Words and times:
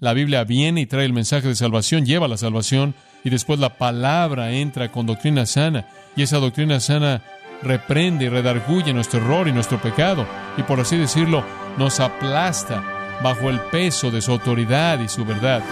La 0.00 0.14
Biblia 0.14 0.44
viene 0.44 0.80
y 0.80 0.86
trae 0.86 1.04
el 1.04 1.12
mensaje 1.12 1.48
de 1.48 1.54
salvación, 1.54 2.06
lleva 2.06 2.26
la 2.26 2.38
salvación, 2.38 2.94
y 3.22 3.28
después 3.28 3.60
la 3.60 3.76
palabra 3.76 4.50
entra 4.50 4.90
con 4.90 5.04
doctrina 5.04 5.44
sana, 5.44 5.86
y 6.16 6.22
esa 6.22 6.38
doctrina 6.38 6.80
sana 6.80 7.20
reprende 7.62 8.24
y 8.24 8.28
redarguye 8.30 8.94
nuestro 8.94 9.20
error 9.20 9.46
y 9.46 9.52
nuestro 9.52 9.78
pecado, 9.78 10.26
y 10.56 10.62
por 10.62 10.80
así 10.80 10.96
decirlo, 10.96 11.44
nos 11.76 12.00
aplasta 12.00 12.82
bajo 13.22 13.50
el 13.50 13.60
peso 13.60 14.10
de 14.10 14.22
su 14.22 14.32
autoridad 14.32 14.98
y 15.00 15.08
su 15.08 15.26
verdad. 15.26 15.62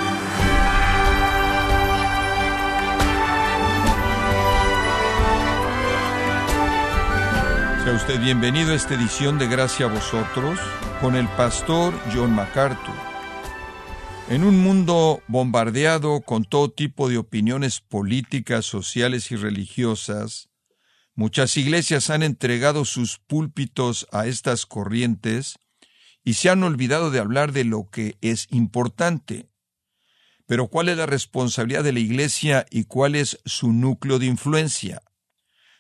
Sea 7.83 7.95
usted 7.95 8.21
bienvenido 8.21 8.73
a 8.73 8.75
esta 8.75 8.93
edición 8.93 9.39
de 9.39 9.49
Gracia 9.49 9.87
a 9.87 9.89
vosotros 9.89 10.61
con 11.01 11.17
el 11.17 11.27
pastor 11.29 11.95
John 12.15 12.35
MacArthur. 12.35 13.08
En 14.31 14.45
un 14.45 14.59
mundo 14.59 15.23
bombardeado 15.27 16.21
con 16.21 16.45
todo 16.45 16.71
tipo 16.71 17.09
de 17.09 17.17
opiniones 17.17 17.81
políticas, 17.81 18.67
sociales 18.67 19.31
y 19.31 19.37
religiosas, 19.37 20.51
muchas 21.15 21.57
iglesias 21.57 22.11
han 22.11 22.23
entregado 22.23 22.85
sus 22.85 23.19
púlpitos 23.19 24.07
a 24.13 24.27
estas 24.27 24.67
corrientes 24.67 25.59
y 26.25 26.35
se 26.35 26.51
han 26.51 26.63
olvidado 26.63 27.11
de 27.11 27.21
hablar 27.21 27.53
de 27.53 27.65
lo 27.65 27.89
que 27.89 28.19
es 28.21 28.49
importante. 28.51 29.49
Pero 30.45 30.69
¿cuál 30.69 30.91
es 30.91 30.99
la 30.99 31.07
responsabilidad 31.07 31.83
de 31.83 31.93
la 31.93 32.01
iglesia 32.01 32.67
y 32.71 32.85
cuál 32.85 33.15
es 33.15 33.41
su 33.47 33.73
núcleo 33.73 34.19
de 34.19 34.27
influencia? 34.27 35.01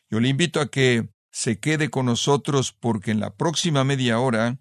Yo 0.09 0.21
le 0.21 0.29
invito 0.29 0.63
a 0.63 0.71
que 0.71 1.11
se 1.31 1.61
quede 1.61 1.91
con 1.91 2.07
nosotros 2.07 2.73
porque 2.73 3.11
en 3.11 3.21
la 3.21 3.37
próxima 3.37 3.85
media 3.85 4.21
hora 4.21 4.59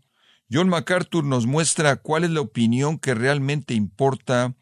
John 0.49 0.69
MacArthur 0.69 1.25
nos 1.25 1.45
muestra 1.45 1.97
cuál 1.97 2.23
es 2.23 2.29
la 2.29 2.41
opinión 2.41 2.99
que 2.99 3.13
realmente 3.13 3.73
importa 3.73 4.55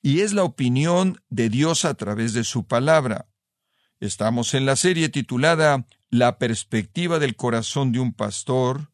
y 0.00 0.20
es 0.20 0.32
la 0.32 0.44
opinión 0.44 1.20
de 1.30 1.48
Dios 1.48 1.84
a 1.84 1.94
través 1.94 2.32
de 2.32 2.44
su 2.44 2.66
palabra. 2.66 3.28
Estamos 3.98 4.54
en 4.54 4.64
la 4.66 4.76
serie 4.76 5.08
titulada 5.08 5.86
La 6.10 6.38
perspectiva 6.38 7.18
del 7.18 7.34
corazón 7.34 7.90
de 7.90 7.98
un 7.98 8.12
pastor, 8.12 8.92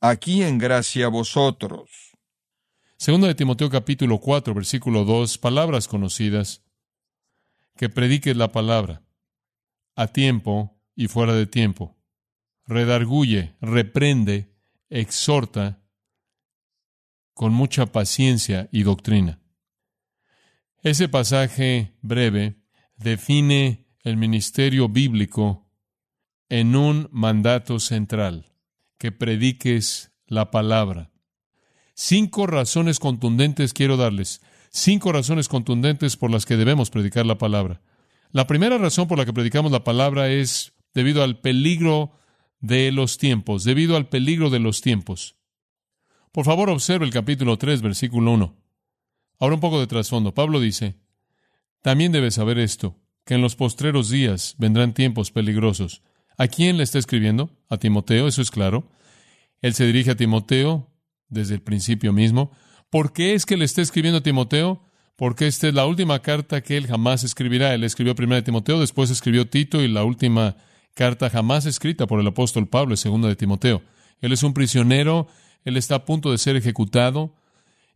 aquí 0.00 0.42
en 0.42 0.58
gracia 0.58 1.06
a 1.06 1.08
vosotros. 1.08 2.12
Segundo 2.96 3.26
de 3.26 3.34
Timoteo 3.34 3.68
capítulo 3.68 4.18
4, 4.18 4.54
versículo 4.54 5.04
2, 5.04 5.38
palabras 5.38 5.88
conocidas. 5.88 6.62
Que 7.76 7.88
prediques 7.88 8.36
la 8.36 8.52
palabra, 8.52 9.02
a 9.96 10.06
tiempo 10.06 10.78
y 10.94 11.08
fuera 11.08 11.34
de 11.34 11.46
tiempo. 11.46 11.96
Redarguye, 12.66 13.56
reprende, 13.60 14.54
exhorta 14.90 15.81
con 17.34 17.52
mucha 17.52 17.86
paciencia 17.86 18.68
y 18.72 18.82
doctrina. 18.82 19.40
Ese 20.82 21.08
pasaje 21.08 21.92
breve 22.02 22.56
define 22.96 23.86
el 24.02 24.16
ministerio 24.16 24.88
bíblico 24.88 25.68
en 26.48 26.76
un 26.76 27.08
mandato 27.12 27.78
central, 27.80 28.52
que 28.98 29.12
prediques 29.12 30.12
la 30.26 30.50
palabra. 30.50 31.10
Cinco 31.94 32.46
razones 32.46 32.98
contundentes 32.98 33.72
quiero 33.72 33.96
darles, 33.96 34.42
cinco 34.70 35.12
razones 35.12 35.48
contundentes 35.48 36.16
por 36.16 36.30
las 36.30 36.46
que 36.46 36.56
debemos 36.56 36.90
predicar 36.90 37.26
la 37.26 37.38
palabra. 37.38 37.80
La 38.32 38.46
primera 38.46 38.78
razón 38.78 39.08
por 39.08 39.18
la 39.18 39.24
que 39.24 39.32
predicamos 39.32 39.72
la 39.72 39.84
palabra 39.84 40.30
es 40.30 40.72
debido 40.94 41.22
al 41.22 41.40
peligro 41.40 42.18
de 42.60 42.92
los 42.92 43.18
tiempos, 43.18 43.64
debido 43.64 43.96
al 43.96 44.08
peligro 44.08 44.50
de 44.50 44.58
los 44.58 44.80
tiempos. 44.80 45.36
Por 46.32 46.46
favor, 46.46 46.70
observe 46.70 47.04
el 47.04 47.12
capítulo 47.12 47.58
3, 47.58 47.82
versículo 47.82 48.32
1. 48.32 48.56
Ahora 49.38 49.54
un 49.54 49.60
poco 49.60 49.78
de 49.78 49.86
trasfondo. 49.86 50.32
Pablo 50.32 50.60
dice, 50.60 50.96
también 51.82 52.10
debes 52.10 52.34
saber 52.34 52.58
esto, 52.58 52.96
que 53.26 53.34
en 53.34 53.42
los 53.42 53.54
postreros 53.54 54.08
días 54.08 54.54
vendrán 54.56 54.94
tiempos 54.94 55.30
peligrosos. 55.30 56.02
¿A 56.38 56.48
quién 56.48 56.78
le 56.78 56.84
está 56.84 56.98
escribiendo? 56.98 57.50
A 57.68 57.76
Timoteo, 57.76 58.26
eso 58.28 58.40
es 58.40 58.50
claro. 58.50 58.88
Él 59.60 59.74
se 59.74 59.84
dirige 59.84 60.12
a 60.12 60.16
Timoteo 60.16 60.90
desde 61.28 61.54
el 61.54 61.60
principio 61.60 62.14
mismo. 62.14 62.50
¿Por 62.88 63.12
qué 63.12 63.34
es 63.34 63.44
que 63.44 63.58
le 63.58 63.66
está 63.66 63.82
escribiendo 63.82 64.20
a 64.20 64.22
Timoteo? 64.22 64.82
Porque 65.16 65.46
esta 65.46 65.68
es 65.68 65.74
la 65.74 65.84
última 65.84 66.20
carta 66.20 66.62
que 66.62 66.78
él 66.78 66.86
jamás 66.86 67.24
escribirá. 67.24 67.74
Él 67.74 67.84
escribió 67.84 68.14
primero 68.14 68.40
a 68.40 68.44
Timoteo, 68.44 68.80
después 68.80 69.10
escribió 69.10 69.48
Tito 69.48 69.82
y 69.82 69.88
la 69.88 70.02
última 70.02 70.56
carta 70.94 71.28
jamás 71.28 71.66
escrita 71.66 72.06
por 72.06 72.20
el 72.20 72.26
apóstol 72.26 72.68
Pablo, 72.68 72.96
segunda 72.96 73.28
de 73.28 73.36
Timoteo. 73.36 73.82
Él 74.20 74.32
es 74.32 74.42
un 74.42 74.54
prisionero, 74.54 75.28
él 75.64 75.76
está 75.76 75.96
a 75.96 76.04
punto 76.04 76.30
de 76.30 76.38
ser 76.38 76.56
ejecutado 76.56 77.34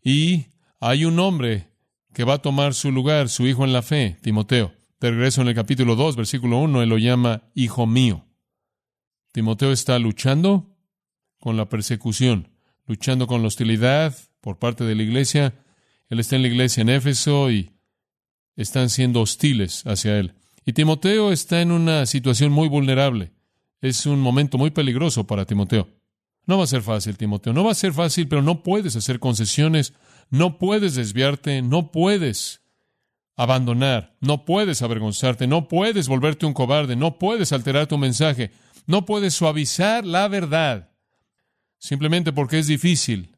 y 0.03 0.47
hay 0.81 1.05
un 1.05 1.19
hombre 1.19 1.69
que 2.13 2.25
va 2.25 2.35
a 2.35 2.43
tomar 2.43 2.75
su 2.75 2.93
lugar, 2.93 3.29
su 3.29 3.47
hijo 3.47 3.65
en 3.65 3.73
la 3.73 3.83
fe, 3.83 4.17
Timoteo. 4.23 4.73
De 5.01 5.11
regreso 5.11 5.43
en 5.43 5.49
el 5.49 5.55
capítulo 5.55 5.97
2, 5.97 6.17
versículo 6.17 6.59
1, 6.59 6.83
él 6.83 6.89
lo 6.89 6.97
llama 6.97 7.43
hijo 7.55 7.87
mío. 7.87 8.25
Timoteo 9.33 9.73
está 9.73 9.99
luchando 9.99 10.75
con 11.39 11.57
la 11.57 11.69
persecución, 11.69 12.49
luchando 12.87 13.27
con 13.27 13.43
la 13.43 13.49
hostilidad 13.49 14.17
por 14.41 14.59
parte 14.59 14.85
de 14.85 14.95
la 14.95 15.03
iglesia. 15.03 15.55
Él 16.09 16.21
está 16.21 16.37
en 16.37 16.43
la 16.43 16.49
iglesia 16.49 16.81
en 16.81 16.89
Éfeso 16.89 17.51
y 17.51 17.73
están 18.57 18.89
siendo 18.89 19.21
hostiles 19.21 19.83
hacia 19.87 20.19
él. 20.19 20.35
Y 20.65 20.73
Timoteo 20.73 21.33
está 21.33 21.61
en 21.61 21.71
una 21.71 22.07
situación 22.07 22.51
muy 22.51 22.69
vulnerable. 22.69 23.33
Es 23.81 24.07
un 24.07 24.21
momento 24.21 24.57
muy 24.57 24.71
peligroso 24.71 25.27
para 25.27 25.45
Timoteo. 25.45 25.89
No 26.47 26.59
va 26.59 26.65
a 26.65 26.69
ser 26.69 26.83
fácil, 26.83 27.17
Timoteo. 27.17 27.53
No 27.53 27.65
va 27.65 27.73
a 27.73 27.77
ser 27.77 27.93
fácil, 27.93 28.29
pero 28.29 28.41
no 28.41 28.63
puedes 28.63 28.95
hacer 28.97 29.19
concesiones, 29.19 29.95
no 30.31 30.59
puedes 30.59 30.95
desviarte, 30.95 31.61
no 31.61 31.91
puedes 31.91 32.63
abandonar, 33.37 34.17
no 34.21 34.45
puedes 34.45 34.81
avergonzarte, 34.81 35.47
no 35.47 35.69
puedes 35.69 36.09
volverte 36.09 36.47
un 36.47 36.55
cobarde, 36.55 36.97
no 36.97 37.19
puedes 37.19 37.53
alterar 37.53 37.87
tu 37.87 37.99
mensaje, 37.99 38.51
no 38.87 39.05
puedes 39.05 39.35
suavizar 39.35 40.07
la 40.07 40.27
verdad, 40.29 40.91
simplemente 41.79 42.33
porque 42.33 42.59
es 42.59 42.67
difícil. 42.67 43.37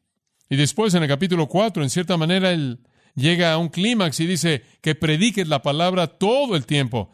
Y 0.49 0.55
después 0.55 0.93
en 0.93 1.03
el 1.03 1.09
capítulo 1.09 1.47
4, 1.47 1.83
en 1.83 1.89
cierta 1.89 2.15
manera, 2.15 2.51
él 2.51 2.79
llega 3.15 3.51
a 3.51 3.57
un 3.57 3.69
clímax 3.69 4.19
y 4.19 4.27
dice 4.27 4.63
que 4.81 4.95
prediques 4.95 5.47
la 5.47 5.61
palabra 5.61 6.07
todo 6.07 6.55
el 6.55 6.65
tiempo. 6.65 7.11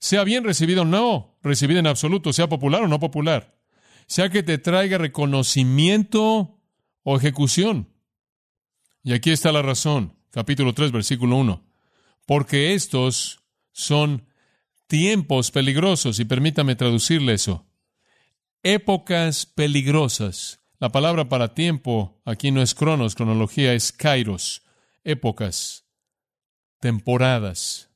Sea 0.00 0.24
bien 0.24 0.44
recibido 0.44 0.82
o 0.82 0.86
no 0.86 1.36
recibido 1.42 1.80
en 1.80 1.86
absoluto, 1.86 2.32
sea 2.32 2.48
popular 2.48 2.82
o 2.82 2.88
no 2.88 2.98
popular, 2.98 3.53
sea 4.06 4.28
que 4.28 4.42
te 4.42 4.58
traiga 4.58 4.98
reconocimiento 4.98 6.60
o 7.02 7.16
ejecución. 7.16 7.88
Y 9.02 9.12
aquí 9.12 9.30
está 9.30 9.52
la 9.52 9.62
razón, 9.62 10.16
capítulo 10.30 10.72
3, 10.72 10.92
versículo 10.92 11.36
1, 11.36 11.64
porque 12.26 12.74
estos 12.74 13.40
son 13.72 14.26
tiempos 14.86 15.50
peligrosos, 15.50 16.18
y 16.20 16.24
permítame 16.24 16.76
traducirle 16.76 17.34
eso, 17.34 17.66
épocas 18.62 19.46
peligrosas. 19.46 20.60
La 20.78 20.90
palabra 20.90 21.28
para 21.28 21.54
tiempo 21.54 22.20
aquí 22.24 22.50
no 22.50 22.62
es 22.62 22.74
cronos, 22.74 23.14
cronología 23.14 23.74
es 23.74 23.92
kairos, 23.92 24.62
épocas, 25.02 25.86
temporadas. 26.80 27.90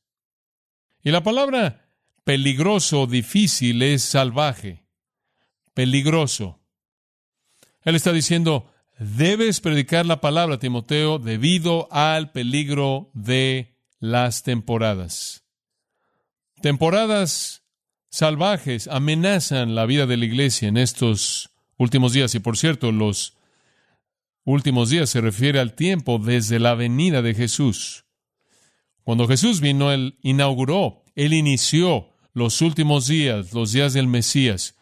Y 1.02 1.10
la 1.10 1.22
palabra 1.22 1.90
peligroso, 2.24 3.06
difícil, 3.06 3.82
es 3.82 4.02
salvaje, 4.02 4.84
peligroso. 5.78 6.58
Él 7.82 7.94
está 7.94 8.12
diciendo, 8.12 8.68
debes 8.98 9.60
predicar 9.60 10.06
la 10.06 10.20
palabra, 10.20 10.58
Timoteo, 10.58 11.20
debido 11.20 11.86
al 11.92 12.32
peligro 12.32 13.12
de 13.14 13.76
las 14.00 14.42
temporadas. 14.42 15.44
Temporadas 16.62 17.62
salvajes 18.10 18.88
amenazan 18.88 19.76
la 19.76 19.86
vida 19.86 20.06
de 20.06 20.16
la 20.16 20.24
iglesia 20.24 20.66
en 20.66 20.78
estos 20.78 21.50
últimos 21.76 22.12
días. 22.12 22.34
Y 22.34 22.40
por 22.40 22.56
cierto, 22.58 22.90
los 22.90 23.36
últimos 24.42 24.90
días 24.90 25.08
se 25.08 25.20
refiere 25.20 25.60
al 25.60 25.74
tiempo 25.74 26.18
desde 26.18 26.58
la 26.58 26.74
venida 26.74 27.22
de 27.22 27.34
Jesús. 27.34 28.04
Cuando 29.04 29.28
Jesús 29.28 29.60
vino, 29.60 29.92
Él 29.92 30.18
inauguró, 30.22 31.04
Él 31.14 31.34
inició 31.34 32.08
los 32.32 32.62
últimos 32.62 33.06
días, 33.06 33.52
los 33.52 33.70
días 33.70 33.92
del 33.92 34.08
Mesías. 34.08 34.74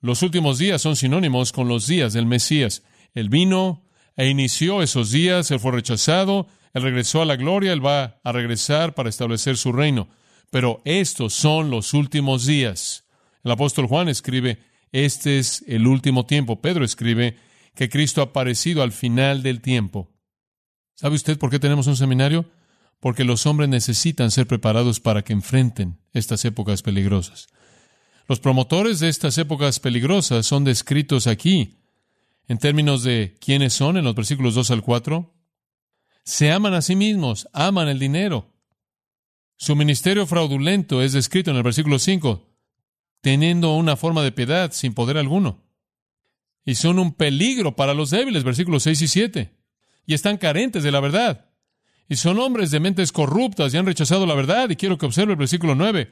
Los 0.00 0.22
últimos 0.22 0.58
días 0.58 0.82
son 0.82 0.96
sinónimos 0.96 1.52
con 1.52 1.68
los 1.68 1.86
días 1.86 2.12
del 2.12 2.26
Mesías. 2.26 2.82
Él 3.14 3.28
vino 3.28 3.84
e 4.16 4.28
inició 4.28 4.82
esos 4.82 5.10
días, 5.10 5.50
él 5.50 5.60
fue 5.60 5.72
rechazado, 5.72 6.46
él 6.72 6.82
regresó 6.82 7.22
a 7.22 7.24
la 7.24 7.36
gloria, 7.36 7.72
él 7.72 7.84
va 7.84 8.20
a 8.22 8.32
regresar 8.32 8.94
para 8.94 9.08
establecer 9.08 9.56
su 9.56 9.72
reino. 9.72 10.08
Pero 10.50 10.80
estos 10.84 11.34
son 11.34 11.70
los 11.70 11.94
últimos 11.94 12.46
días. 12.46 13.04
El 13.44 13.52
apóstol 13.52 13.86
Juan 13.86 14.08
escribe, 14.08 14.58
este 14.92 15.38
es 15.38 15.64
el 15.66 15.86
último 15.86 16.26
tiempo. 16.26 16.60
Pedro 16.60 16.84
escribe 16.84 17.36
que 17.74 17.88
Cristo 17.88 18.20
ha 18.20 18.24
aparecido 18.24 18.82
al 18.82 18.92
final 18.92 19.42
del 19.42 19.60
tiempo. 19.60 20.10
¿Sabe 20.94 21.16
usted 21.16 21.38
por 21.38 21.50
qué 21.50 21.58
tenemos 21.58 21.86
un 21.86 21.96
seminario? 21.96 22.46
porque 23.00 23.24
los 23.24 23.46
hombres 23.46 23.68
necesitan 23.68 24.30
ser 24.30 24.46
preparados 24.46 25.00
para 25.00 25.22
que 25.22 25.32
enfrenten 25.32 25.98
estas 26.12 26.44
épocas 26.44 26.82
peligrosas. 26.82 27.48
Los 28.28 28.40
promotores 28.40 29.00
de 29.00 29.08
estas 29.08 29.38
épocas 29.38 29.80
peligrosas 29.80 30.44
son 30.44 30.62
descritos 30.62 31.26
aquí 31.26 31.78
en 32.46 32.58
términos 32.58 33.02
de 33.02 33.38
quiénes 33.40 33.72
son 33.72 33.96
en 33.96 34.04
los 34.04 34.14
versículos 34.14 34.54
2 34.54 34.70
al 34.70 34.82
4. 34.82 35.34
Se 36.24 36.52
aman 36.52 36.74
a 36.74 36.82
sí 36.82 36.94
mismos, 36.94 37.48
aman 37.54 37.88
el 37.88 37.98
dinero. 37.98 38.52
Su 39.56 39.74
ministerio 39.74 40.26
fraudulento 40.26 41.00
es 41.02 41.14
descrito 41.14 41.50
en 41.50 41.56
el 41.56 41.62
versículo 41.62 41.98
5, 41.98 42.46
teniendo 43.22 43.74
una 43.74 43.96
forma 43.96 44.22
de 44.22 44.30
piedad 44.30 44.72
sin 44.72 44.92
poder 44.92 45.16
alguno. 45.16 45.64
Y 46.66 46.74
son 46.74 46.98
un 46.98 47.14
peligro 47.14 47.76
para 47.76 47.94
los 47.94 48.10
débiles, 48.10 48.44
versículos 48.44 48.82
6 48.82 49.02
y 49.02 49.08
7. 49.08 49.54
Y 50.04 50.12
están 50.12 50.36
carentes 50.36 50.82
de 50.82 50.92
la 50.92 51.00
verdad. 51.00 51.46
Y 52.10 52.16
son 52.16 52.38
hombres 52.38 52.70
de 52.70 52.80
mentes 52.80 53.10
corruptas 53.10 53.72
y 53.72 53.78
han 53.78 53.86
rechazado 53.86 54.26
la 54.26 54.34
verdad. 54.34 54.68
Y 54.68 54.76
quiero 54.76 54.98
que 54.98 55.06
observe 55.06 55.32
el 55.32 55.38
versículo 55.38 55.74
9. 55.74 56.10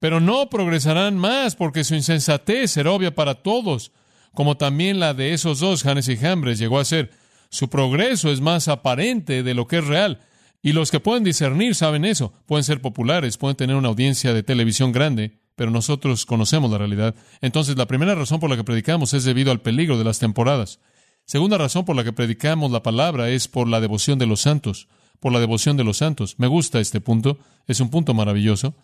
Pero 0.00 0.20
no 0.20 0.50
progresarán 0.50 1.16
más 1.16 1.56
porque 1.56 1.84
su 1.84 1.94
insensatez 1.94 2.70
será 2.70 2.92
obvia 2.92 3.14
para 3.14 3.34
todos, 3.36 3.92
como 4.34 4.56
también 4.56 5.00
la 5.00 5.14
de 5.14 5.32
esos 5.32 5.60
dos, 5.60 5.82
Janes 5.82 6.08
y 6.08 6.16
Jambres, 6.16 6.58
llegó 6.58 6.78
a 6.78 6.84
ser. 6.84 7.10
Su 7.48 7.70
progreso 7.70 8.30
es 8.30 8.40
más 8.40 8.68
aparente 8.68 9.42
de 9.42 9.54
lo 9.54 9.66
que 9.66 9.78
es 9.78 9.86
real. 9.86 10.20
Y 10.62 10.72
los 10.72 10.90
que 10.90 11.00
pueden 11.00 11.24
discernir 11.24 11.74
saben 11.74 12.04
eso. 12.04 12.32
Pueden 12.46 12.64
ser 12.64 12.80
populares, 12.80 13.38
pueden 13.38 13.56
tener 13.56 13.76
una 13.76 13.88
audiencia 13.88 14.34
de 14.34 14.42
televisión 14.42 14.92
grande, 14.92 15.38
pero 15.54 15.70
nosotros 15.70 16.26
conocemos 16.26 16.70
la 16.70 16.78
realidad. 16.78 17.14
Entonces, 17.40 17.76
la 17.76 17.86
primera 17.86 18.14
razón 18.14 18.40
por 18.40 18.50
la 18.50 18.56
que 18.56 18.64
predicamos 18.64 19.14
es 19.14 19.24
debido 19.24 19.52
al 19.52 19.60
peligro 19.60 19.96
de 19.96 20.04
las 20.04 20.18
temporadas. 20.18 20.80
Segunda 21.24 21.56
razón 21.56 21.84
por 21.84 21.96
la 21.96 22.04
que 22.04 22.12
predicamos 22.12 22.70
la 22.70 22.82
palabra 22.82 23.30
es 23.30 23.48
por 23.48 23.68
la 23.68 23.80
devoción 23.80 24.18
de 24.18 24.26
los 24.26 24.40
santos, 24.40 24.88
por 25.18 25.32
la 25.32 25.40
devoción 25.40 25.76
de 25.76 25.84
los 25.84 25.96
santos. 25.96 26.34
Me 26.38 26.46
gusta 26.46 26.78
este 26.78 27.00
punto, 27.00 27.38
es 27.66 27.80
un 27.80 27.88
punto 27.88 28.12
maravilloso. 28.12 28.74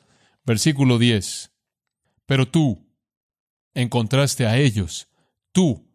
Versículo 0.44 0.98
10. 0.98 1.52
Pero 2.26 2.48
tú 2.48 2.88
encontraste 3.74 4.46
a 4.46 4.58
ellos. 4.58 5.08
Tú 5.52 5.88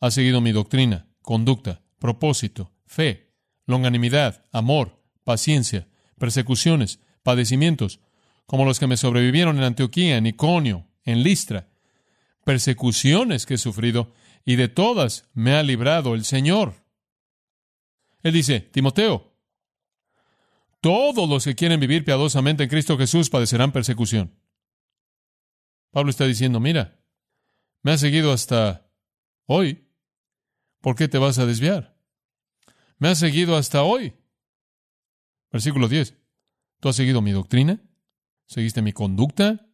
has 0.00 0.14
seguido 0.14 0.40
mi 0.40 0.52
doctrina, 0.52 1.08
conducta, 1.22 1.82
propósito, 1.98 2.72
fe, 2.86 3.32
longanimidad, 3.66 4.44
amor, 4.52 5.02
paciencia, 5.24 5.88
persecuciones, 6.18 7.00
padecimientos, 7.22 8.00
como 8.46 8.64
los 8.64 8.80
que 8.80 8.86
me 8.86 8.96
sobrevivieron 8.96 9.58
en 9.58 9.64
Antioquía, 9.64 10.16
en 10.16 10.26
Iconio, 10.26 10.88
en 11.04 11.22
Listra, 11.22 11.68
persecuciones 12.44 13.46
que 13.46 13.54
he 13.54 13.58
sufrido, 13.58 14.12
y 14.44 14.56
de 14.56 14.68
todas 14.68 15.28
me 15.34 15.54
ha 15.54 15.62
librado 15.62 16.14
el 16.14 16.24
Señor. 16.24 16.74
Él 18.22 18.32
dice, 18.32 18.60
Timoteo, 18.60 19.29
todos 20.80 21.28
los 21.28 21.44
que 21.44 21.54
quieren 21.54 21.80
vivir 21.80 22.04
piadosamente 22.04 22.64
en 22.64 22.68
Cristo 22.68 22.96
Jesús 22.96 23.30
padecerán 23.30 23.72
persecución. 23.72 24.34
Pablo 25.90 26.10
está 26.10 26.26
diciendo, 26.26 26.60
mira, 26.60 27.00
me 27.82 27.92
has 27.92 28.00
seguido 28.00 28.32
hasta 28.32 28.90
hoy, 29.46 29.88
¿por 30.80 30.94
qué 30.94 31.08
te 31.08 31.18
vas 31.18 31.38
a 31.38 31.46
desviar? 31.46 31.96
Me 32.98 33.08
has 33.08 33.18
seguido 33.18 33.56
hasta 33.56 33.82
hoy. 33.82 34.14
Versículo 35.50 35.88
10. 35.88 36.16
¿Tú 36.80 36.88
has 36.88 36.96
seguido 36.96 37.20
mi 37.22 37.32
doctrina? 37.32 37.80
¿Seguiste 38.46 38.82
mi 38.82 38.92
conducta? 38.92 39.68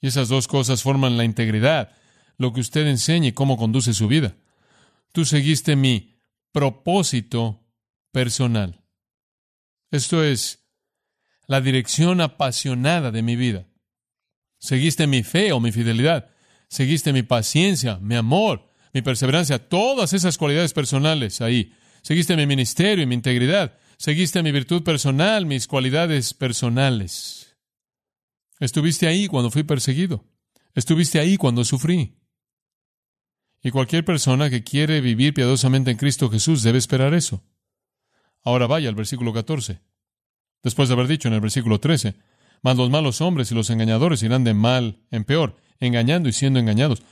Y 0.00 0.08
esas 0.08 0.28
dos 0.28 0.48
cosas 0.48 0.82
forman 0.82 1.16
la 1.16 1.24
integridad, 1.24 1.92
lo 2.36 2.52
que 2.52 2.60
usted 2.60 2.86
enseña 2.86 3.28
y 3.28 3.32
cómo 3.32 3.56
conduce 3.56 3.94
su 3.94 4.08
vida. 4.08 4.36
Tú 5.12 5.24
seguiste 5.24 5.76
mi 5.76 6.18
propósito 6.52 7.66
personal. 8.10 8.85
Esto 9.90 10.22
es 10.24 10.66
la 11.46 11.60
dirección 11.60 12.20
apasionada 12.20 13.10
de 13.10 13.22
mi 13.22 13.36
vida. 13.36 13.66
Seguiste 14.58 15.06
mi 15.06 15.22
fe 15.22 15.52
o 15.52 15.60
mi 15.60 15.72
fidelidad. 15.72 16.30
Seguiste 16.68 17.12
mi 17.12 17.22
paciencia, 17.22 17.98
mi 18.00 18.16
amor, 18.16 18.68
mi 18.92 19.02
perseverancia, 19.02 19.68
todas 19.68 20.12
esas 20.12 20.38
cualidades 20.38 20.72
personales 20.72 21.40
ahí. 21.40 21.72
Seguiste 22.02 22.36
mi 22.36 22.46
ministerio 22.46 23.04
y 23.04 23.06
mi 23.06 23.14
integridad. 23.14 23.78
Seguiste 23.98 24.42
mi 24.42 24.52
virtud 24.52 24.82
personal, 24.82 25.46
mis 25.46 25.66
cualidades 25.66 26.34
personales. 26.34 27.56
Estuviste 28.58 29.06
ahí 29.06 29.28
cuando 29.28 29.50
fui 29.50 29.62
perseguido. 29.62 30.24
Estuviste 30.74 31.18
ahí 31.18 31.36
cuando 31.36 31.64
sufrí. 31.64 32.16
Y 33.62 33.70
cualquier 33.70 34.04
persona 34.04 34.50
que 34.50 34.62
quiere 34.62 35.00
vivir 35.00 35.34
piadosamente 35.34 35.90
en 35.90 35.96
Cristo 35.96 36.30
Jesús 36.30 36.62
debe 36.62 36.78
esperar 36.78 37.14
eso. 37.14 37.42
Ahora 38.46 38.68
vaya 38.68 38.88
al 38.88 38.94
versículo 38.94 39.32
14. 39.32 39.80
Después 40.62 40.88
de 40.88 40.94
haber 40.94 41.08
dicho 41.08 41.26
en 41.26 41.34
el 41.34 41.40
versículo 41.40 41.80
13, 41.80 42.14
mas 42.62 42.76
los 42.76 42.90
malos 42.90 43.20
hombres 43.20 43.50
y 43.50 43.56
los 43.56 43.70
engañadores 43.70 44.22
irán 44.22 44.44
de 44.44 44.54
mal 44.54 45.00
en 45.10 45.24
peor, 45.24 45.56
engañando 45.80 46.28
y 46.28 46.32
siendo 46.32 46.60
engañados. 46.60 47.02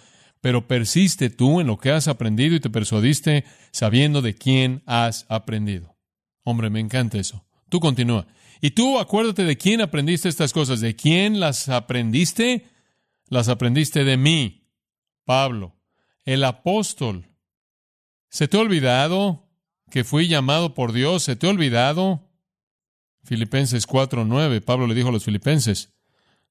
Pero 0.41 0.69
persiste 0.69 1.31
tú 1.31 1.61
en 1.61 1.67
lo 1.67 1.77
que 1.77 1.91
has 1.91 2.07
aprendido 2.07 2.55
y 2.55 2.61
te 2.61 2.71
persuadiste 2.71 3.45
sabiendo 3.73 4.23
de 4.23 4.37
quién 4.37 4.85
has 4.87 5.27
aprendido. 5.29 5.97
Hombre, 6.45 6.71
me 6.71 6.79
encanta 6.79 7.19
eso. 7.19 7.45
Tú 7.69 7.81
continúa. 7.81 8.29
Y 8.61 8.71
tú 8.71 9.01
acuérdate 9.01 9.43
de 9.43 9.59
quién 9.59 9.81
aprendiste 9.81 10.29
estas 10.29 10.53
cosas. 10.53 10.81
¿De 10.81 10.95
quién 10.95 11.41
las 11.41 11.69
aprendiste? 11.69 12.69
Las 13.27 13.49
aprendiste 13.49 14.05
de 14.05 14.17
mí, 14.17 14.69
Pablo, 15.25 15.75
el 16.25 16.45
apóstol. 16.45 17.27
¿Se 18.29 18.47
te 18.47 18.57
ha 18.57 18.61
olvidado 18.61 19.44
que 19.95 20.03
fui 20.03 20.27
llamado 20.27 20.75
por 20.75 20.93
Dios? 20.93 21.23
¿Se 21.23 21.37
te 21.37 21.47
ha 21.47 21.51
olvidado? 21.51 22.29
Filipenses 23.23 23.87
4:9, 23.87 24.61
Pablo 24.61 24.89
le 24.89 24.95
dijo 24.97 25.11
a 25.11 25.13
los 25.13 25.23
filipenses, 25.23 25.95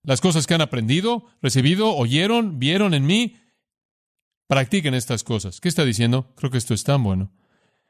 las 0.02 0.22
cosas 0.22 0.48
que 0.48 0.54
han 0.54 0.62
aprendido, 0.62 1.26
recibido, 1.42 1.94
oyeron, 1.94 2.58
vieron 2.58 2.94
en 2.94 3.06
mí, 3.06 3.36
practiquen 4.48 4.94
estas 4.94 5.26
cosas. 5.26 5.60
¿Qué 5.60 5.68
está 5.68 5.84
diciendo? 5.84 6.32
Creo 6.38 6.52
que 6.52 6.58
esto 6.58 6.74
es 6.74 6.86
tan 6.86 7.04
bueno. 7.04 7.34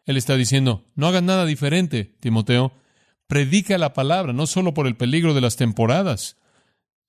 Él 0.06 0.18
está 0.18 0.38
diciendo, 0.38 0.86
no 0.96 1.06
hagan 1.06 1.28
nada 1.28 1.46
diferente, 1.46 2.16
Timoteo. 2.20 2.74
Predica 3.28 3.78
la 3.78 3.94
palabra, 3.94 4.34
no 4.34 4.48
solo 4.48 4.74
por 4.74 4.88
el 4.88 4.98
peligro 4.98 5.36
de 5.36 5.42
las 5.42 5.56
temporadas, 5.56 6.38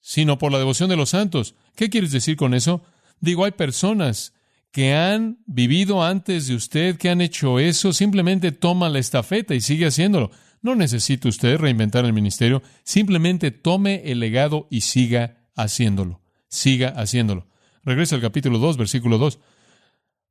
sino 0.00 0.36
por 0.36 0.52
la 0.52 0.58
devoción 0.58 0.90
de 0.90 0.96
los 0.96 1.08
santos. 1.08 1.54
¿Qué 1.76 1.88
quieres 1.88 2.12
decir 2.12 2.36
con 2.36 2.52
eso? 2.52 2.82
Digo, 3.20 3.46
hay 3.46 3.52
personas 3.52 4.33
que 4.74 4.92
han 4.92 5.38
vivido 5.46 6.02
antes 6.02 6.48
de 6.48 6.56
usted, 6.56 6.96
que 6.96 7.08
han 7.08 7.20
hecho 7.20 7.60
eso, 7.60 7.92
simplemente 7.92 8.50
toma 8.50 8.88
la 8.88 8.98
estafeta 8.98 9.54
y 9.54 9.60
sigue 9.60 9.86
haciéndolo. 9.86 10.32
No 10.62 10.74
necesita 10.74 11.28
usted 11.28 11.58
reinventar 11.58 12.04
el 12.04 12.12
ministerio, 12.12 12.60
simplemente 12.82 13.52
tome 13.52 14.02
el 14.10 14.18
legado 14.18 14.66
y 14.72 14.80
siga 14.80 15.46
haciéndolo. 15.54 16.22
Siga 16.48 16.88
haciéndolo. 16.88 17.46
Regresa 17.84 18.16
al 18.16 18.20
capítulo 18.20 18.58
2, 18.58 18.76
versículo 18.76 19.18
2. 19.18 19.38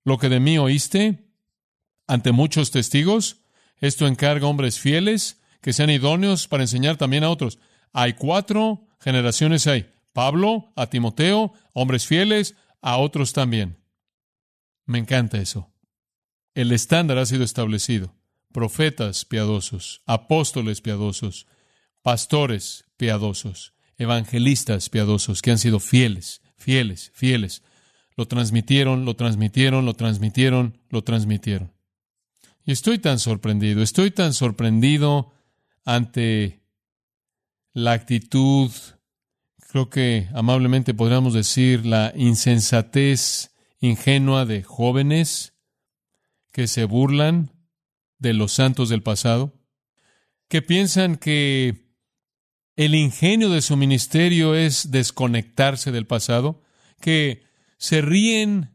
Lo 0.03 0.17
que 0.17 0.27
de 0.27 0.41
mí 0.41 0.57
oíste, 0.57 1.23
ante 2.05 2.33
muchos 2.33 2.69
testigos. 2.69 3.45
Esto 3.77 4.07
encarga 4.07 4.45
hombres 4.45 4.77
fieles 4.77 5.41
que 5.61 5.71
sean 5.71 5.89
idóneos 5.89 6.49
para 6.49 6.63
enseñar 6.63 6.97
también 6.97 7.23
a 7.23 7.29
otros. 7.29 7.59
Hay 7.93 8.11
cuatro 8.11 8.87
generaciones 8.99 9.67
ahí. 9.67 9.89
Pablo, 10.11 10.73
a 10.75 10.87
Timoteo, 10.87 11.53
hombres 11.71 12.05
fieles, 12.05 12.55
a 12.81 12.97
otros 12.97 13.31
también. 13.31 13.81
Me 14.85 14.99
encanta 14.99 15.37
eso. 15.37 15.71
El 16.55 16.71
estándar 16.71 17.17
ha 17.17 17.25
sido 17.25 17.43
establecido. 17.43 18.13
Profetas 18.51 19.25
piadosos, 19.25 20.01
apóstoles 20.05 20.81
piadosos, 20.81 21.47
pastores 22.03 22.85
piadosos, 22.97 23.73
evangelistas 23.97 24.89
piadosos 24.89 25.41
que 25.41 25.51
han 25.51 25.57
sido 25.57 25.79
fieles, 25.79 26.41
fieles, 26.55 27.11
fieles. 27.15 27.63
Lo 28.15 28.27
transmitieron, 28.27 29.05
lo 29.05 29.15
transmitieron, 29.15 29.85
lo 29.85 29.95
transmitieron, 29.95 30.77
lo 30.89 31.03
transmitieron. 31.03 31.73
Y 32.65 32.71
estoy 32.71 32.99
tan 32.99 33.19
sorprendido, 33.19 33.81
estoy 33.81 34.11
tan 34.11 34.33
sorprendido 34.33 35.33
ante 35.83 36.61
la 37.73 37.93
actitud, 37.93 38.71
creo 39.69 39.89
que 39.89 40.29
amablemente 40.33 40.93
podríamos 40.93 41.33
decir, 41.33 41.85
la 41.85 42.13
insensatez 42.15 43.52
ingenua 43.83 44.45
de 44.45 44.63
jóvenes 44.63 45.53
que 46.53 46.67
se 46.67 46.85
burlan 46.85 47.51
de 48.17 48.33
los 48.33 48.53
santos 48.53 48.87
del 48.87 49.03
pasado, 49.03 49.53
que 50.47 50.61
piensan 50.61 51.17
que 51.17 51.89
el 52.77 52.95
ingenio 52.95 53.49
de 53.49 53.61
su 53.61 53.75
ministerio 53.75 54.55
es 54.55 54.89
desconectarse 54.89 55.91
del 55.91 56.07
pasado, 56.07 56.61
que 57.01 57.43
se 57.77 58.01
ríen 58.01 58.69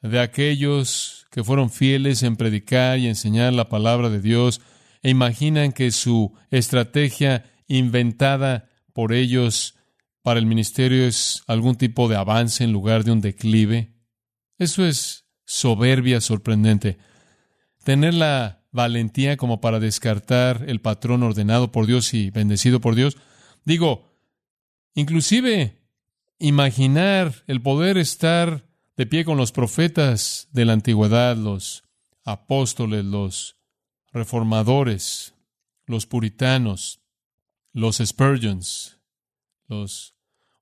de 0.00 0.20
aquellos 0.20 1.26
que 1.32 1.42
fueron 1.42 1.68
fieles 1.68 2.22
en 2.22 2.36
predicar 2.36 3.00
y 3.00 3.08
enseñar 3.08 3.52
la 3.52 3.68
palabra 3.68 4.10
de 4.10 4.20
Dios 4.20 4.60
e 5.02 5.10
imaginan 5.10 5.72
que 5.72 5.90
su 5.90 6.32
estrategia 6.52 7.50
inventada 7.66 8.68
por 8.92 9.12
ellos 9.12 9.74
para 10.22 10.38
el 10.38 10.46
ministerio 10.46 11.04
es 11.04 11.42
algún 11.48 11.74
tipo 11.74 12.06
de 12.06 12.14
avance 12.14 12.62
en 12.62 12.70
lugar 12.70 13.02
de 13.02 13.10
un 13.10 13.20
declive. 13.20 13.95
Eso 14.58 14.86
es 14.86 15.26
soberbia 15.44 16.20
sorprendente. 16.20 16.98
Tener 17.84 18.14
la 18.14 18.64
valentía 18.72 19.36
como 19.36 19.60
para 19.60 19.80
descartar 19.80 20.64
el 20.68 20.80
patrón 20.80 21.22
ordenado 21.22 21.72
por 21.72 21.86
Dios 21.86 22.12
y 22.14 22.30
bendecido 22.30 22.80
por 22.80 22.94
Dios. 22.94 23.16
Digo, 23.64 24.12
inclusive 24.94 25.82
imaginar 26.38 27.44
el 27.46 27.62
poder 27.62 27.96
estar 27.98 28.66
de 28.96 29.06
pie 29.06 29.24
con 29.24 29.36
los 29.36 29.52
profetas 29.52 30.48
de 30.52 30.64
la 30.64 30.72
antigüedad, 30.72 31.36
los 31.36 31.84
apóstoles, 32.24 33.04
los 33.04 33.56
reformadores, 34.12 35.34
los 35.86 36.06
puritanos, 36.06 37.00
los 37.72 37.96
Spurgeons, 37.98 38.98
los 39.68 40.14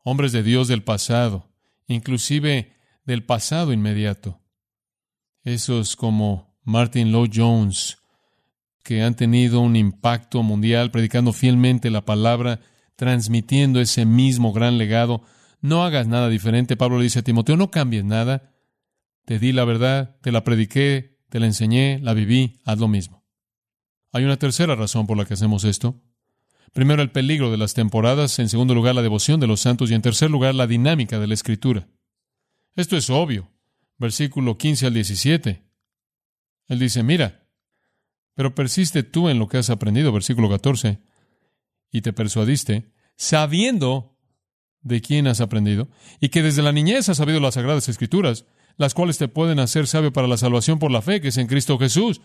hombres 0.02 0.32
de 0.32 0.42
Dios 0.42 0.68
del 0.68 0.82
pasado, 0.82 1.48
inclusive 1.86 2.72
del 3.04 3.24
pasado 3.24 3.72
inmediato. 3.72 4.40
Esos 5.42 5.96
como 5.96 6.56
Martin 6.62 7.12
Lloyd 7.12 7.30
Jones, 7.34 7.98
que 8.82 9.02
han 9.02 9.14
tenido 9.14 9.60
un 9.60 9.76
impacto 9.76 10.42
mundial 10.42 10.90
predicando 10.90 11.32
fielmente 11.32 11.90
la 11.90 12.04
palabra, 12.04 12.60
transmitiendo 12.96 13.80
ese 13.80 14.04
mismo 14.04 14.52
gran 14.52 14.78
legado. 14.78 15.22
No 15.60 15.84
hagas 15.84 16.06
nada 16.06 16.28
diferente. 16.28 16.76
Pablo 16.76 16.98
le 16.98 17.04
dice 17.04 17.20
a 17.20 17.22
Timoteo, 17.22 17.56
no 17.56 17.70
cambies 17.70 18.04
nada. 18.04 18.54
Te 19.24 19.38
di 19.38 19.52
la 19.52 19.64
verdad, 19.64 20.16
te 20.20 20.32
la 20.32 20.44
prediqué, 20.44 21.18
te 21.30 21.40
la 21.40 21.46
enseñé, 21.46 21.98
la 22.02 22.12
viví, 22.12 22.60
haz 22.64 22.78
lo 22.78 22.88
mismo. 22.88 23.24
Hay 24.12 24.24
una 24.24 24.36
tercera 24.36 24.76
razón 24.76 25.06
por 25.06 25.16
la 25.16 25.24
que 25.24 25.34
hacemos 25.34 25.64
esto. 25.64 26.00
Primero, 26.72 27.02
el 27.02 27.10
peligro 27.10 27.50
de 27.50 27.56
las 27.56 27.74
temporadas, 27.74 28.38
en 28.38 28.48
segundo 28.48 28.74
lugar, 28.74 28.94
la 28.94 29.02
devoción 29.02 29.40
de 29.40 29.46
los 29.46 29.60
santos 29.60 29.90
y 29.90 29.94
en 29.94 30.02
tercer 30.02 30.30
lugar, 30.30 30.54
la 30.54 30.66
dinámica 30.66 31.18
de 31.18 31.26
la 31.26 31.34
escritura. 31.34 31.88
Esto 32.76 32.96
es 32.96 33.10
obvio. 33.10 33.50
Versículo 33.98 34.58
15 34.58 34.86
al 34.86 34.94
17. 34.94 35.62
Él 36.68 36.78
dice, 36.78 37.02
mira, 37.02 37.46
pero 38.34 38.54
persiste 38.54 39.02
tú 39.02 39.28
en 39.28 39.38
lo 39.38 39.48
que 39.48 39.58
has 39.58 39.70
aprendido, 39.70 40.12
versículo 40.12 40.48
14, 40.48 40.98
y 41.92 42.00
te 42.02 42.12
persuadiste, 42.12 42.92
sabiendo 43.16 44.16
de 44.80 45.00
quién 45.00 45.26
has 45.28 45.40
aprendido, 45.40 45.88
y 46.20 46.30
que 46.30 46.42
desde 46.42 46.62
la 46.62 46.72
niñez 46.72 47.08
has 47.08 47.18
sabido 47.18 47.40
las 47.40 47.54
sagradas 47.54 47.88
escrituras, 47.88 48.44
las 48.76 48.92
cuales 48.92 49.18
te 49.18 49.28
pueden 49.28 49.60
hacer 49.60 49.86
sabio 49.86 50.12
para 50.12 50.26
la 50.26 50.36
salvación 50.36 50.78
por 50.78 50.90
la 50.90 51.02
fe 51.02 51.20
que 51.20 51.28
es 51.28 51.36
en 51.36 51.46
Cristo 51.46 51.78
Jesús. 51.78 52.20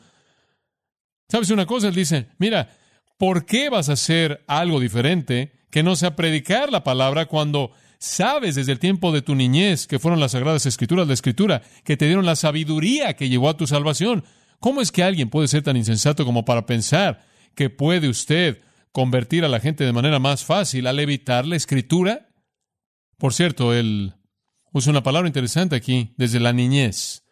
¿Sabes 1.27 1.51
una 1.51 1.67
cosa? 1.67 1.89
Él 1.89 1.95
dice, 1.95 2.29
mira, 2.39 2.75
¿por 3.17 3.45
qué 3.45 3.69
vas 3.69 3.89
a 3.89 3.93
hacer 3.93 4.43
algo 4.47 4.79
diferente 4.79 5.59
que 5.69 5.83
no 5.83 5.95
sea 5.95 6.15
predicar 6.15 6.71
la 6.71 6.83
palabra 6.83 7.27
cuando 7.27 7.71
sabes 7.99 8.55
desde 8.55 8.71
el 8.71 8.79
tiempo 8.79 9.11
de 9.11 9.21
tu 9.21 9.35
niñez 9.35 9.85
que 9.85 9.99
fueron 9.99 10.19
las 10.19 10.31
sagradas 10.31 10.65
escrituras, 10.65 11.07
la 11.07 11.13
escritura, 11.13 11.61
que 11.83 11.97
te 11.97 12.05
dieron 12.05 12.25
la 12.25 12.35
sabiduría 12.35 13.15
que 13.15 13.29
llevó 13.29 13.49
a 13.49 13.57
tu 13.57 13.67
salvación? 13.67 14.23
¿Cómo 14.59 14.81
es 14.81 14.91
que 14.91 15.03
alguien 15.03 15.29
puede 15.29 15.47
ser 15.47 15.63
tan 15.63 15.77
insensato 15.77 16.25
como 16.25 16.45
para 16.45 16.65
pensar 16.65 17.25
que 17.55 17.69
puede 17.69 18.09
usted 18.09 18.61
convertir 18.91 19.45
a 19.45 19.49
la 19.49 19.59
gente 19.59 19.83
de 19.83 19.93
manera 19.93 20.19
más 20.19 20.43
fácil 20.43 20.87
al 20.87 20.99
evitar 20.99 21.45
la 21.45 21.55
escritura? 21.55 22.29
Por 23.17 23.33
cierto, 23.33 23.73
él 23.73 24.13
usa 24.71 24.91
una 24.91 25.03
palabra 25.03 25.27
interesante 25.27 25.75
aquí, 25.75 26.13
desde 26.17 26.39
la 26.39 26.53
niñez. 26.53 27.23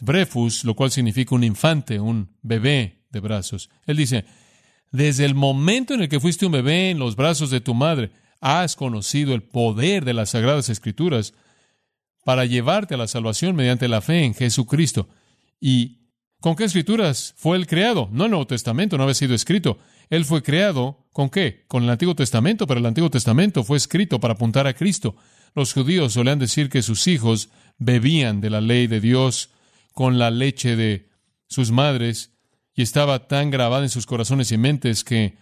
Brefus, 0.00 0.64
lo 0.64 0.74
cual 0.74 0.90
significa 0.90 1.34
un 1.34 1.44
infante, 1.44 2.00
un 2.00 2.36
bebé 2.42 3.04
de 3.10 3.20
brazos. 3.20 3.70
Él 3.86 3.96
dice, 3.96 4.24
desde 4.90 5.24
el 5.24 5.34
momento 5.34 5.94
en 5.94 6.02
el 6.02 6.08
que 6.08 6.20
fuiste 6.20 6.46
un 6.46 6.52
bebé 6.52 6.90
en 6.90 6.98
los 6.98 7.16
brazos 7.16 7.50
de 7.50 7.60
tu 7.60 7.74
madre, 7.74 8.10
has 8.40 8.76
conocido 8.76 9.34
el 9.34 9.42
poder 9.42 10.04
de 10.04 10.14
las 10.14 10.30
sagradas 10.30 10.68
escrituras 10.68 11.34
para 12.24 12.44
llevarte 12.44 12.94
a 12.94 12.98
la 12.98 13.08
salvación 13.08 13.56
mediante 13.56 13.88
la 13.88 14.00
fe 14.00 14.24
en 14.24 14.34
Jesucristo. 14.34 15.08
¿Y 15.60 16.00
con 16.40 16.56
qué 16.56 16.64
escrituras 16.64 17.34
fue 17.36 17.56
él 17.56 17.66
creado? 17.66 18.08
No 18.12 18.24
el 18.24 18.30
Nuevo 18.30 18.46
Testamento, 18.46 18.96
no 18.96 19.04
había 19.04 19.14
sido 19.14 19.34
escrito. 19.34 19.78
Él 20.08 20.24
fue 20.24 20.42
creado 20.42 21.06
con 21.12 21.28
qué? 21.28 21.64
Con 21.68 21.84
el 21.84 21.90
Antiguo 21.90 22.14
Testamento, 22.14 22.66
pero 22.66 22.80
el 22.80 22.86
Antiguo 22.86 23.10
Testamento 23.10 23.62
fue 23.62 23.76
escrito 23.76 24.20
para 24.20 24.34
apuntar 24.34 24.66
a 24.66 24.74
Cristo. 24.74 25.16
Los 25.54 25.72
judíos 25.72 26.14
solían 26.14 26.38
decir 26.38 26.68
que 26.68 26.82
sus 26.82 27.06
hijos 27.06 27.50
bebían 27.78 28.40
de 28.40 28.50
la 28.50 28.60
ley 28.60 28.86
de 28.86 29.00
Dios 29.00 29.50
con 29.92 30.18
la 30.18 30.30
leche 30.30 30.76
de 30.76 31.10
sus 31.46 31.70
madres 31.72 32.32
y 32.74 32.82
estaba 32.82 33.26
tan 33.26 33.50
grabada 33.50 33.82
en 33.82 33.90
sus 33.90 34.06
corazones 34.06 34.52
y 34.52 34.58
mentes 34.58 35.04
que 35.04 35.36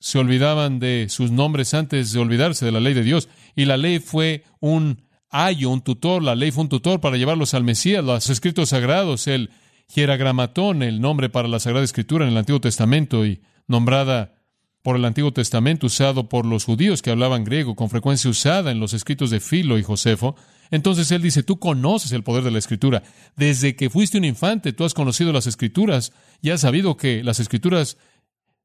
se 0.00 0.18
olvidaban 0.18 0.78
de 0.78 1.06
sus 1.08 1.30
nombres 1.30 1.74
antes 1.74 2.12
de 2.12 2.20
olvidarse 2.20 2.64
de 2.64 2.72
la 2.72 2.80
ley 2.80 2.94
de 2.94 3.02
Dios. 3.02 3.28
Y 3.56 3.64
la 3.64 3.76
ley 3.76 3.98
fue 3.98 4.44
un 4.60 5.02
ayo, 5.30 5.70
un 5.70 5.82
tutor, 5.82 6.22
la 6.22 6.34
ley 6.34 6.50
fue 6.50 6.62
un 6.62 6.68
tutor 6.68 7.00
para 7.00 7.16
llevarlos 7.16 7.54
al 7.54 7.64
Mesías, 7.64 8.04
los 8.04 8.30
escritos 8.30 8.70
sagrados, 8.70 9.26
el 9.26 9.50
hieragramatón, 9.94 10.82
el 10.82 11.00
nombre 11.00 11.28
para 11.28 11.48
la 11.48 11.60
Sagrada 11.60 11.84
Escritura 11.84 12.24
en 12.24 12.32
el 12.32 12.38
Antiguo 12.38 12.60
Testamento 12.60 13.26
y 13.26 13.40
nombrada 13.66 14.34
por 14.82 14.96
el 14.96 15.04
Antiguo 15.04 15.32
Testamento, 15.32 15.86
usado 15.86 16.28
por 16.28 16.46
los 16.46 16.64
judíos 16.64 17.02
que 17.02 17.10
hablaban 17.10 17.44
griego, 17.44 17.74
con 17.74 17.90
frecuencia 17.90 18.30
usada 18.30 18.70
en 18.70 18.80
los 18.80 18.94
escritos 18.94 19.30
de 19.30 19.40
Filo 19.40 19.78
y 19.78 19.82
Josefo. 19.82 20.36
Entonces 20.70 21.10
él 21.10 21.22
dice, 21.22 21.42
tú 21.42 21.58
conoces 21.58 22.12
el 22.12 22.22
poder 22.22 22.44
de 22.44 22.50
la 22.50 22.58
Escritura. 22.58 23.02
Desde 23.36 23.74
que 23.74 23.90
fuiste 23.90 24.18
un 24.18 24.24
infante, 24.24 24.72
tú 24.72 24.84
has 24.84 24.94
conocido 24.94 25.32
las 25.32 25.46
Escrituras 25.46 26.12
y 26.40 26.50
has 26.50 26.60
sabido 26.60 26.96
que 26.96 27.24
las 27.24 27.40
Escrituras 27.40 27.98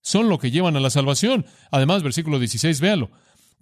son 0.04 0.30
lo 0.30 0.38
que 0.38 0.52
llevan 0.52 0.76
a 0.76 0.80
la 0.80 0.92
salvación. 0.92 1.48
Además, 1.72 2.04
versículo 2.04 2.38
16, 2.38 2.80
véalo. 2.80 3.10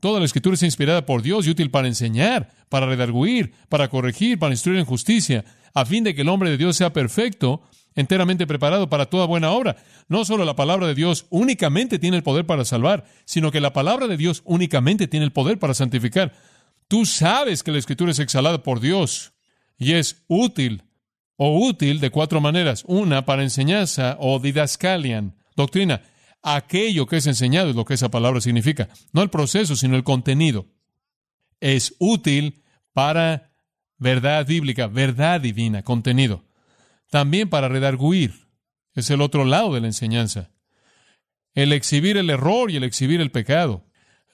Toda 0.02 0.20
la 0.20 0.26
escritura 0.26 0.56
es 0.56 0.64
inspirada 0.64 1.06
por 1.06 1.22
Dios 1.22 1.46
y 1.46 1.52
útil 1.52 1.70
para 1.70 1.88
enseñar, 1.88 2.50
para 2.70 2.88
redarguir, 2.88 3.54
para 3.70 3.88
corregir, 3.88 4.40
para 4.40 4.52
instruir 4.52 4.80
en 4.80 4.86
justicia, 4.86 5.46
a 5.76 5.86
fin 5.86 6.04
de 6.04 6.16
que 6.16 6.24
el 6.24 6.30
hombre 6.30 6.50
de 6.50 6.58
Dios 6.58 6.76
sea 6.76 6.92
perfecto, 6.92 7.62
enteramente 7.94 8.48
preparado 8.48 8.90
para 8.90 9.06
toda 9.06 9.28
buena 9.28 9.52
obra. 9.52 9.78
No 10.10 10.26
solo 10.26 10.44
la 10.44 10.56
palabra 10.56 10.88
de 10.88 10.96
Dios 10.96 11.28
únicamente 11.30 12.00
tiene 12.00 12.18
el 12.18 12.24
poder 12.24 12.48
para 12.48 12.66
salvar, 12.66 13.06
sino 13.26 13.52
que 13.52 13.62
la 13.62 13.74
palabra 13.74 14.08
de 14.08 14.18
Dios 14.18 14.42
únicamente 14.44 15.08
tiene 15.08 15.28
el 15.28 15.32
poder 15.32 15.60
para 15.60 15.76
santificar. 15.76 16.34
Tú 16.88 17.06
sabes 17.06 17.62
que 17.62 17.72
la 17.72 17.78
escritura 17.78 18.12
es 18.12 18.20
exhalada 18.20 18.64
por 18.64 18.80
Dios 18.80 19.34
y 19.78 19.94
es 19.94 20.24
útil 20.28 20.84
o 21.38 21.60
útil 21.60 22.00
de 22.00 22.10
cuatro 22.10 22.42
maneras. 22.42 22.84
Una, 22.88 23.24
para 23.26 23.44
enseñanza 23.44 24.18
o 24.20 24.40
didascalian, 24.40 25.36
doctrina 25.56 26.02
aquello 26.44 27.06
que 27.06 27.18
es 27.18 27.28
enseñado 27.28 27.70
es 27.70 27.76
lo 27.76 27.86
que 27.86 27.94
esa 27.94 28.10
palabra 28.10 28.42
significa. 28.42 28.90
No 29.14 29.22
el 29.22 29.30
proceso, 29.30 29.76
sino 29.76 29.96
el 29.96 30.04
contenido. 30.04 30.68
Es 31.60 31.96
útil 32.00 32.64
para 32.94 33.52
verdad 33.98 34.46
bíblica, 34.46 34.88
verdad 34.88 35.42
divina, 35.42 35.84
contenido. 35.84 36.44
También 37.10 37.50
para 37.50 37.68
redarguir. 37.68 38.48
Es 38.94 39.10
el 39.10 39.22
otro 39.22 39.46
lado 39.46 39.74
de 39.74 39.82
la 39.82 39.88
enseñanza. 39.88 40.52
El 41.54 41.74
exhibir 41.74 42.18
el 42.18 42.30
error 42.30 42.72
y 42.72 42.78
el 42.78 42.84
exhibir 42.84 43.22
el 43.22 43.32
pecado. 43.32 43.86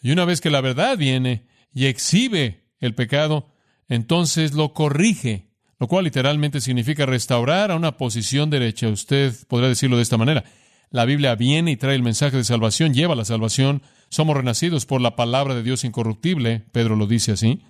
Y 0.01 0.11
una 0.11 0.25
vez 0.25 0.41
que 0.41 0.49
la 0.49 0.61
verdad 0.61 0.97
viene 0.97 1.47
y 1.73 1.85
exhibe 1.85 2.63
el 2.79 2.95
pecado, 2.95 3.51
entonces 3.87 4.53
lo 4.53 4.73
corrige, 4.73 5.49
lo 5.79 5.87
cual 5.87 6.05
literalmente 6.05 6.61
significa 6.61 7.05
restaurar 7.05 7.71
a 7.71 7.75
una 7.75 7.97
posición 7.97 8.49
derecha. 8.49 8.87
Usted 8.87 9.33
podrá 9.47 9.67
decirlo 9.67 9.97
de 9.97 10.03
esta 10.03 10.17
manera. 10.17 10.43
La 10.89 11.05
Biblia 11.05 11.35
viene 11.35 11.71
y 11.71 11.77
trae 11.77 11.95
el 11.95 12.03
mensaje 12.03 12.37
de 12.37 12.43
salvación, 12.43 12.93
lleva 12.93 13.15
la 13.15 13.25
salvación. 13.25 13.81
Somos 14.09 14.37
renacidos 14.37 14.85
por 14.85 15.01
la 15.01 15.15
palabra 15.15 15.53
de 15.53 15.63
Dios 15.63 15.83
incorruptible, 15.83 16.63
Pedro 16.71 16.95
lo 16.95 17.07
dice 17.07 17.33
así. 17.33 17.61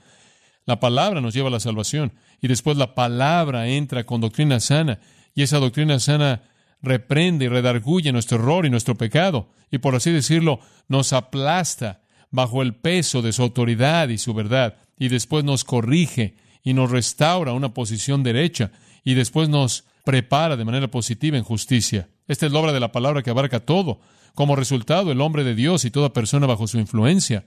La 0.65 0.79
palabra 0.79 1.21
nos 1.21 1.33
lleva 1.33 1.47
a 1.47 1.51
la 1.51 1.59
salvación 1.59 2.13
y 2.41 2.47
después 2.47 2.77
la 2.77 2.93
palabra 2.93 3.67
entra 3.67 4.05
con 4.05 4.21
doctrina 4.21 4.59
sana 4.59 4.99
y 5.33 5.41
esa 5.43 5.59
doctrina 5.59 5.99
sana 5.99 6.43
reprende 6.81 7.45
y 7.45 7.47
redarguye 7.47 8.11
nuestro 8.11 8.37
error 8.37 8.65
y 8.65 8.69
nuestro 8.69 8.95
pecado 8.95 9.49
y 9.71 9.79
por 9.79 9.95
así 9.95 10.11
decirlo 10.11 10.59
nos 10.87 11.13
aplasta 11.13 12.01
bajo 12.31 12.61
el 12.61 12.75
peso 12.75 13.21
de 13.21 13.33
su 13.33 13.41
autoridad 13.41 14.09
y 14.09 14.17
su 14.17 14.33
verdad 14.33 14.75
y 14.99 15.07
después 15.07 15.43
nos 15.43 15.63
corrige 15.63 16.35
y 16.63 16.73
nos 16.73 16.91
restaura 16.91 17.53
una 17.53 17.73
posición 17.73 18.21
derecha 18.21 18.71
y 19.03 19.13
después 19.13 19.47
nos 19.47 19.85
prepara 20.07 20.55
de 20.55 20.63
manera 20.63 20.87
positiva 20.87 21.35
en 21.35 21.43
justicia. 21.43 22.07
Esta 22.29 22.45
es 22.45 22.53
la 22.53 22.59
obra 22.59 22.71
de 22.71 22.79
la 22.79 22.93
palabra 22.93 23.23
que 23.23 23.29
abarca 23.29 23.59
todo. 23.59 23.99
Como 24.35 24.55
resultado, 24.55 25.11
el 25.11 25.19
hombre 25.19 25.43
de 25.43 25.53
Dios 25.53 25.83
y 25.83 25.91
toda 25.91 26.13
persona 26.13 26.47
bajo 26.47 26.65
su 26.65 26.79
influencia 26.79 27.45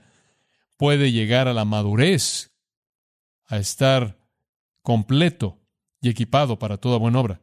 puede 0.77 1.11
llegar 1.11 1.47
a 1.47 1.55
la 1.55 1.65
madurez, 1.65 2.51
a 3.47 3.57
estar 3.57 4.19
completo 4.83 5.57
y 6.01 6.09
equipado 6.09 6.59
para 6.59 6.77
toda 6.77 6.99
buena 6.99 7.19
obra. 7.19 7.41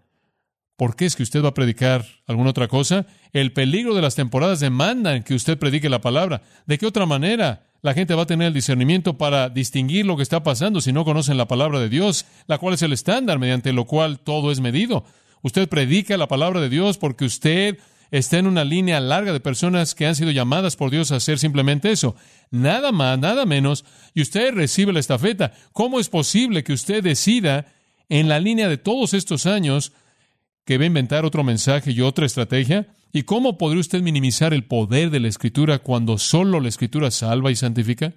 ¿Por 0.76 0.94
qué 0.94 1.06
es 1.06 1.16
que 1.16 1.24
usted 1.24 1.42
va 1.42 1.48
a 1.48 1.54
predicar 1.54 2.06
alguna 2.28 2.50
otra 2.50 2.68
cosa? 2.68 3.04
El 3.32 3.52
peligro 3.52 3.96
de 3.96 4.02
las 4.02 4.14
temporadas 4.14 4.60
demanda 4.60 5.20
que 5.24 5.34
usted 5.34 5.58
predique 5.58 5.88
la 5.88 6.00
palabra. 6.00 6.42
¿De 6.66 6.78
qué 6.78 6.86
otra 6.86 7.06
manera 7.06 7.67
la 7.82 7.94
gente 7.94 8.14
va 8.14 8.22
a 8.22 8.26
tener 8.26 8.48
el 8.48 8.54
discernimiento 8.54 9.16
para 9.16 9.48
distinguir 9.48 10.04
lo 10.06 10.16
que 10.16 10.22
está 10.22 10.42
pasando 10.42 10.80
si 10.80 10.92
no 10.92 11.04
conocen 11.04 11.36
la 11.36 11.48
palabra 11.48 11.78
de 11.78 11.88
Dios, 11.88 12.26
la 12.46 12.58
cual 12.58 12.74
es 12.74 12.82
el 12.82 12.92
estándar 12.92 13.38
mediante 13.38 13.72
lo 13.72 13.84
cual 13.84 14.18
todo 14.18 14.50
es 14.50 14.60
medido? 14.60 15.04
Usted 15.42 15.68
predica 15.68 16.16
la 16.16 16.26
palabra 16.26 16.60
de 16.60 16.68
Dios 16.68 16.98
porque 16.98 17.24
usted 17.24 17.78
está 18.10 18.38
en 18.38 18.46
una 18.46 18.64
línea 18.64 19.00
larga 19.00 19.32
de 19.32 19.40
personas 19.40 19.94
que 19.94 20.06
han 20.06 20.14
sido 20.14 20.30
llamadas 20.30 20.76
por 20.76 20.90
Dios 20.90 21.12
a 21.12 21.16
hacer 21.16 21.38
simplemente 21.38 21.90
eso. 21.90 22.16
Nada 22.50 22.90
más, 22.90 23.18
nada 23.18 23.44
menos, 23.46 23.84
y 24.14 24.22
usted 24.22 24.54
recibe 24.54 24.92
la 24.92 25.00
estafeta. 25.00 25.52
¿Cómo 25.72 26.00
es 26.00 26.08
posible 26.08 26.64
que 26.64 26.72
usted 26.72 27.02
decida 27.02 27.66
en 28.08 28.28
la 28.28 28.40
línea 28.40 28.68
de 28.68 28.78
todos 28.78 29.14
estos 29.14 29.46
años 29.46 29.92
que 30.64 30.78
va 30.78 30.84
a 30.84 30.88
inventar 30.88 31.24
otro 31.24 31.44
mensaje 31.44 31.92
y 31.92 32.00
otra 32.00 32.26
estrategia? 32.26 32.88
¿Y 33.12 33.22
cómo 33.22 33.56
podría 33.56 33.80
usted 33.80 34.02
minimizar 34.02 34.52
el 34.52 34.64
poder 34.64 35.10
de 35.10 35.20
la 35.20 35.28
Escritura 35.28 35.78
cuando 35.78 36.18
solo 36.18 36.60
la 36.60 36.68
Escritura 36.68 37.10
salva 37.10 37.50
y 37.50 37.56
santifica? 37.56 38.14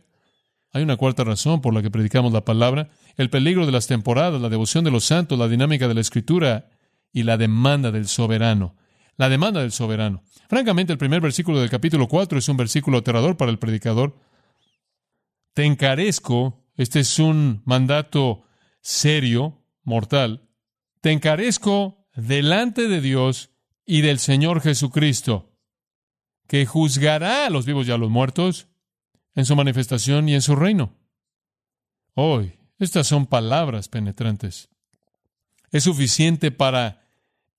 Hay 0.74 0.84
una 0.84 0.98
cuarta 0.98 1.24
razón 1.24 1.62
por 1.62 1.74
la 1.74 1.82
que 1.82 1.92
predicamos 1.92 2.34
la 2.34 2.46
palabra, 2.46 2.90
el 3.18 3.30
peligro 3.30 3.66
de 3.66 3.72
las 3.72 3.88
temporadas, 3.88 4.42
la 4.42 4.50
devoción 4.50 4.84
de 4.84 4.92
los 4.92 5.06
santos, 5.06 5.38
la 5.38 5.48
dinámica 5.48 5.88
de 5.88 5.94
la 5.94 6.02
Escritura 6.02 6.70
y 7.12 7.24
la 7.24 7.38
demanda 7.38 7.92
del 7.92 8.08
soberano. 8.08 8.76
la 9.18 9.30
demanda 9.30 9.62
del 9.62 9.72
soberano. 9.72 10.24
Francamente, 10.50 10.92
el 10.94 10.98
primer 10.98 11.22
versículo 11.22 11.60
del 11.60 11.70
capítulo 11.70 12.08
4 12.08 12.40
es 12.40 12.50
un 12.50 12.58
versículo 12.58 12.98
aterrador 12.98 13.38
para 13.38 13.52
el 13.52 13.60
predicador. 13.60 14.18
Te 15.54 15.64
encarezco, 15.66 16.66
este 16.76 17.02
es 17.02 17.20
un 17.20 17.62
mandato 17.66 18.44
serio, 18.82 19.64
mortal, 19.84 20.50
te 21.02 21.12
encarezco 21.12 22.08
delante 22.16 22.88
de 22.88 23.00
Dios 23.00 23.51
y 23.92 24.00
del 24.00 24.20
Señor 24.20 24.62
Jesucristo, 24.62 25.52
que 26.48 26.66
juzgará 26.66 27.46
a 27.46 27.50
los 27.50 27.66
vivos 27.66 27.90
y 27.90 27.92
a 27.92 27.98
los 27.98 28.10
muertos 28.10 28.70
en 29.36 29.44
su 29.44 29.54
manifestación 29.54 30.30
y 30.30 30.34
en 30.34 30.42
su 30.42 30.56
reino. 30.56 30.96
Hoy, 32.14 32.54
estas 32.80 33.08
son 33.08 33.26
palabras 33.26 33.90
penetrantes. 33.90 34.70
Es 35.72 35.84
suficiente 35.84 36.52
para 36.52 37.06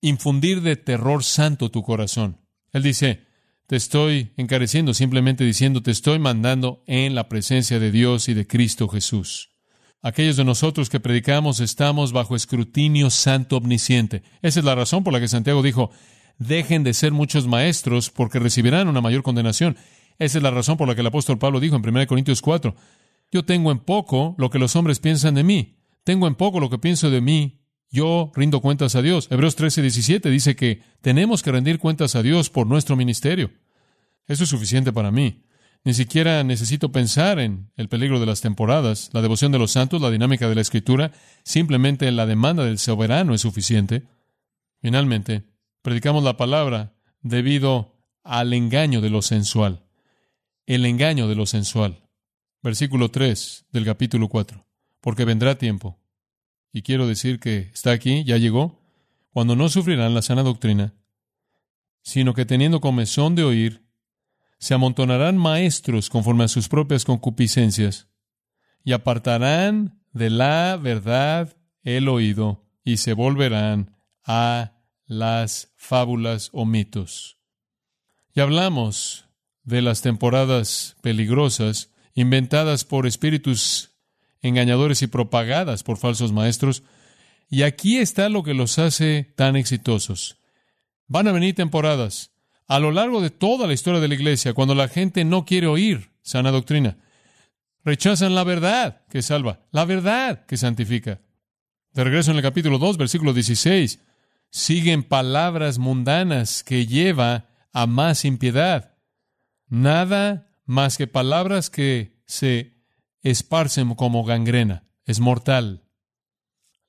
infundir 0.00 0.62
de 0.62 0.76
terror 0.76 1.22
santo 1.22 1.70
tu 1.70 1.82
corazón. 1.82 2.40
Él 2.72 2.82
dice, 2.82 3.26
te 3.66 3.76
estoy 3.76 4.32
encareciendo, 4.38 4.94
simplemente 4.94 5.44
diciendo, 5.44 5.82
te 5.82 5.90
estoy 5.90 6.18
mandando 6.18 6.82
en 6.86 7.14
la 7.14 7.28
presencia 7.28 7.78
de 7.78 7.90
Dios 7.90 8.30
y 8.30 8.32
de 8.32 8.46
Cristo 8.46 8.88
Jesús. 8.88 9.50
Aquellos 10.00 10.38
de 10.38 10.44
nosotros 10.44 10.88
que 10.88 10.98
predicamos 10.98 11.60
estamos 11.60 12.12
bajo 12.12 12.34
escrutinio 12.34 13.10
santo 13.10 13.58
omnisciente. 13.58 14.22
Esa 14.40 14.60
es 14.60 14.64
la 14.64 14.74
razón 14.74 15.04
por 15.04 15.12
la 15.12 15.20
que 15.20 15.28
Santiago 15.28 15.62
dijo, 15.62 15.90
dejen 16.38 16.84
de 16.84 16.94
ser 16.94 17.12
muchos 17.12 17.46
maestros 17.46 18.10
porque 18.10 18.38
recibirán 18.38 18.88
una 18.88 19.00
mayor 19.00 19.22
condenación. 19.22 19.76
Esa 20.18 20.38
es 20.38 20.42
la 20.42 20.50
razón 20.50 20.76
por 20.76 20.88
la 20.88 20.94
que 20.94 21.00
el 21.00 21.06
apóstol 21.06 21.38
Pablo 21.38 21.60
dijo 21.60 21.76
en 21.76 21.86
1 21.86 22.06
Corintios 22.06 22.42
4, 22.42 22.74
yo 23.30 23.44
tengo 23.44 23.72
en 23.72 23.78
poco 23.78 24.34
lo 24.38 24.50
que 24.50 24.58
los 24.58 24.76
hombres 24.76 25.00
piensan 25.00 25.34
de 25.34 25.44
mí, 25.44 25.78
tengo 26.04 26.26
en 26.26 26.34
poco 26.34 26.60
lo 26.60 26.70
que 26.70 26.78
pienso 26.78 27.10
de 27.10 27.20
mí, 27.20 27.60
yo 27.90 28.32
rindo 28.34 28.60
cuentas 28.60 28.94
a 28.94 29.02
Dios. 29.02 29.28
Hebreos 29.30 29.56
13, 29.56 29.82
17 29.82 30.30
dice 30.30 30.56
que 30.56 30.82
tenemos 31.00 31.42
que 31.42 31.52
rendir 31.52 31.78
cuentas 31.78 32.14
a 32.14 32.22
Dios 32.22 32.50
por 32.50 32.66
nuestro 32.66 32.96
ministerio. 32.96 33.50
Eso 34.26 34.44
es 34.44 34.50
suficiente 34.50 34.92
para 34.92 35.10
mí. 35.10 35.44
Ni 35.84 35.94
siquiera 35.94 36.44
necesito 36.44 36.92
pensar 36.92 37.40
en 37.40 37.70
el 37.76 37.88
peligro 37.88 38.20
de 38.20 38.26
las 38.26 38.40
temporadas, 38.40 39.10
la 39.12 39.20
devoción 39.20 39.50
de 39.50 39.58
los 39.58 39.72
santos, 39.72 40.00
la 40.00 40.10
dinámica 40.10 40.48
de 40.48 40.54
la 40.54 40.60
escritura, 40.60 41.12
simplemente 41.42 42.10
la 42.12 42.24
demanda 42.24 42.64
del 42.64 42.78
soberano 42.78 43.34
es 43.34 43.40
suficiente. 43.40 44.04
Finalmente, 44.80 45.42
predicamos 45.82 46.24
la 46.24 46.36
palabra 46.36 46.94
debido 47.20 47.96
al 48.24 48.52
engaño 48.52 49.00
de 49.00 49.10
lo 49.10 49.22
sensual. 49.22 49.84
El 50.66 50.86
engaño 50.86 51.28
de 51.28 51.34
lo 51.34 51.46
sensual. 51.46 52.08
Versículo 52.62 53.10
3 53.10 53.66
del 53.72 53.84
capítulo 53.84 54.28
4. 54.28 54.64
Porque 55.00 55.24
vendrá 55.24 55.56
tiempo 55.58 56.02
y 56.72 56.82
quiero 56.82 57.06
decir 57.06 57.38
que 57.38 57.70
está 57.74 57.92
aquí, 57.92 58.24
ya 58.24 58.38
llegó, 58.38 58.80
cuando 59.30 59.56
no 59.56 59.68
sufrirán 59.68 60.14
la 60.14 60.22
sana 60.22 60.42
doctrina, 60.42 60.94
sino 62.02 62.34
que 62.34 62.46
teniendo 62.46 62.80
comezón 62.80 63.34
de 63.34 63.44
oír, 63.44 63.86
se 64.58 64.74
amontonarán 64.74 65.36
maestros 65.36 66.08
conforme 66.08 66.44
a 66.44 66.48
sus 66.48 66.68
propias 66.68 67.04
concupiscencias, 67.04 68.08
y 68.84 68.92
apartarán 68.92 70.02
de 70.12 70.30
la 70.30 70.78
verdad 70.80 71.56
el 71.82 72.08
oído, 72.08 72.64
y 72.84 72.96
se 72.96 73.12
volverán 73.12 73.96
a 74.24 74.81
las 75.18 75.72
fábulas 75.76 76.48
o 76.52 76.64
mitos. 76.64 77.38
Y 78.34 78.40
hablamos 78.40 79.26
de 79.62 79.82
las 79.82 80.02
temporadas 80.02 80.96
peligrosas 81.02 81.90
inventadas 82.14 82.84
por 82.84 83.06
espíritus 83.06 83.90
engañadores 84.40 85.02
y 85.02 85.06
propagadas 85.06 85.82
por 85.82 85.98
falsos 85.98 86.32
maestros. 86.32 86.82
Y 87.48 87.62
aquí 87.62 87.98
está 87.98 88.28
lo 88.28 88.42
que 88.42 88.54
los 88.54 88.78
hace 88.78 89.32
tan 89.36 89.56
exitosos. 89.56 90.38
Van 91.06 91.28
a 91.28 91.32
venir 91.32 91.54
temporadas 91.54 92.32
a 92.66 92.78
lo 92.78 92.90
largo 92.90 93.20
de 93.20 93.30
toda 93.30 93.66
la 93.66 93.74
historia 93.74 94.00
de 94.00 94.08
la 94.08 94.14
iglesia 94.14 94.54
cuando 94.54 94.74
la 94.74 94.88
gente 94.88 95.24
no 95.24 95.44
quiere 95.44 95.66
oír 95.66 96.10
sana 96.22 96.50
doctrina. 96.50 96.96
Rechazan 97.84 98.34
la 98.34 98.44
verdad 98.44 99.02
que 99.10 99.22
salva, 99.22 99.60
la 99.72 99.84
verdad 99.84 100.46
que 100.46 100.56
santifica. 100.56 101.20
De 101.92 102.04
regreso 102.04 102.30
en 102.30 102.38
el 102.38 102.42
capítulo 102.42 102.78
2, 102.78 102.96
versículo 102.96 103.34
16, 103.34 103.98
siguen 104.52 105.02
palabras 105.02 105.78
mundanas 105.78 106.62
que 106.62 106.86
lleva 106.86 107.48
a 107.72 107.86
más 107.86 108.24
impiedad. 108.24 108.98
Nada 109.66 110.54
más 110.66 110.98
que 110.98 111.06
palabras 111.06 111.70
que 111.70 112.22
se 112.26 112.74
esparcen 113.22 113.94
como 113.94 114.24
gangrena, 114.24 114.84
es 115.06 115.20
mortal. 115.20 115.82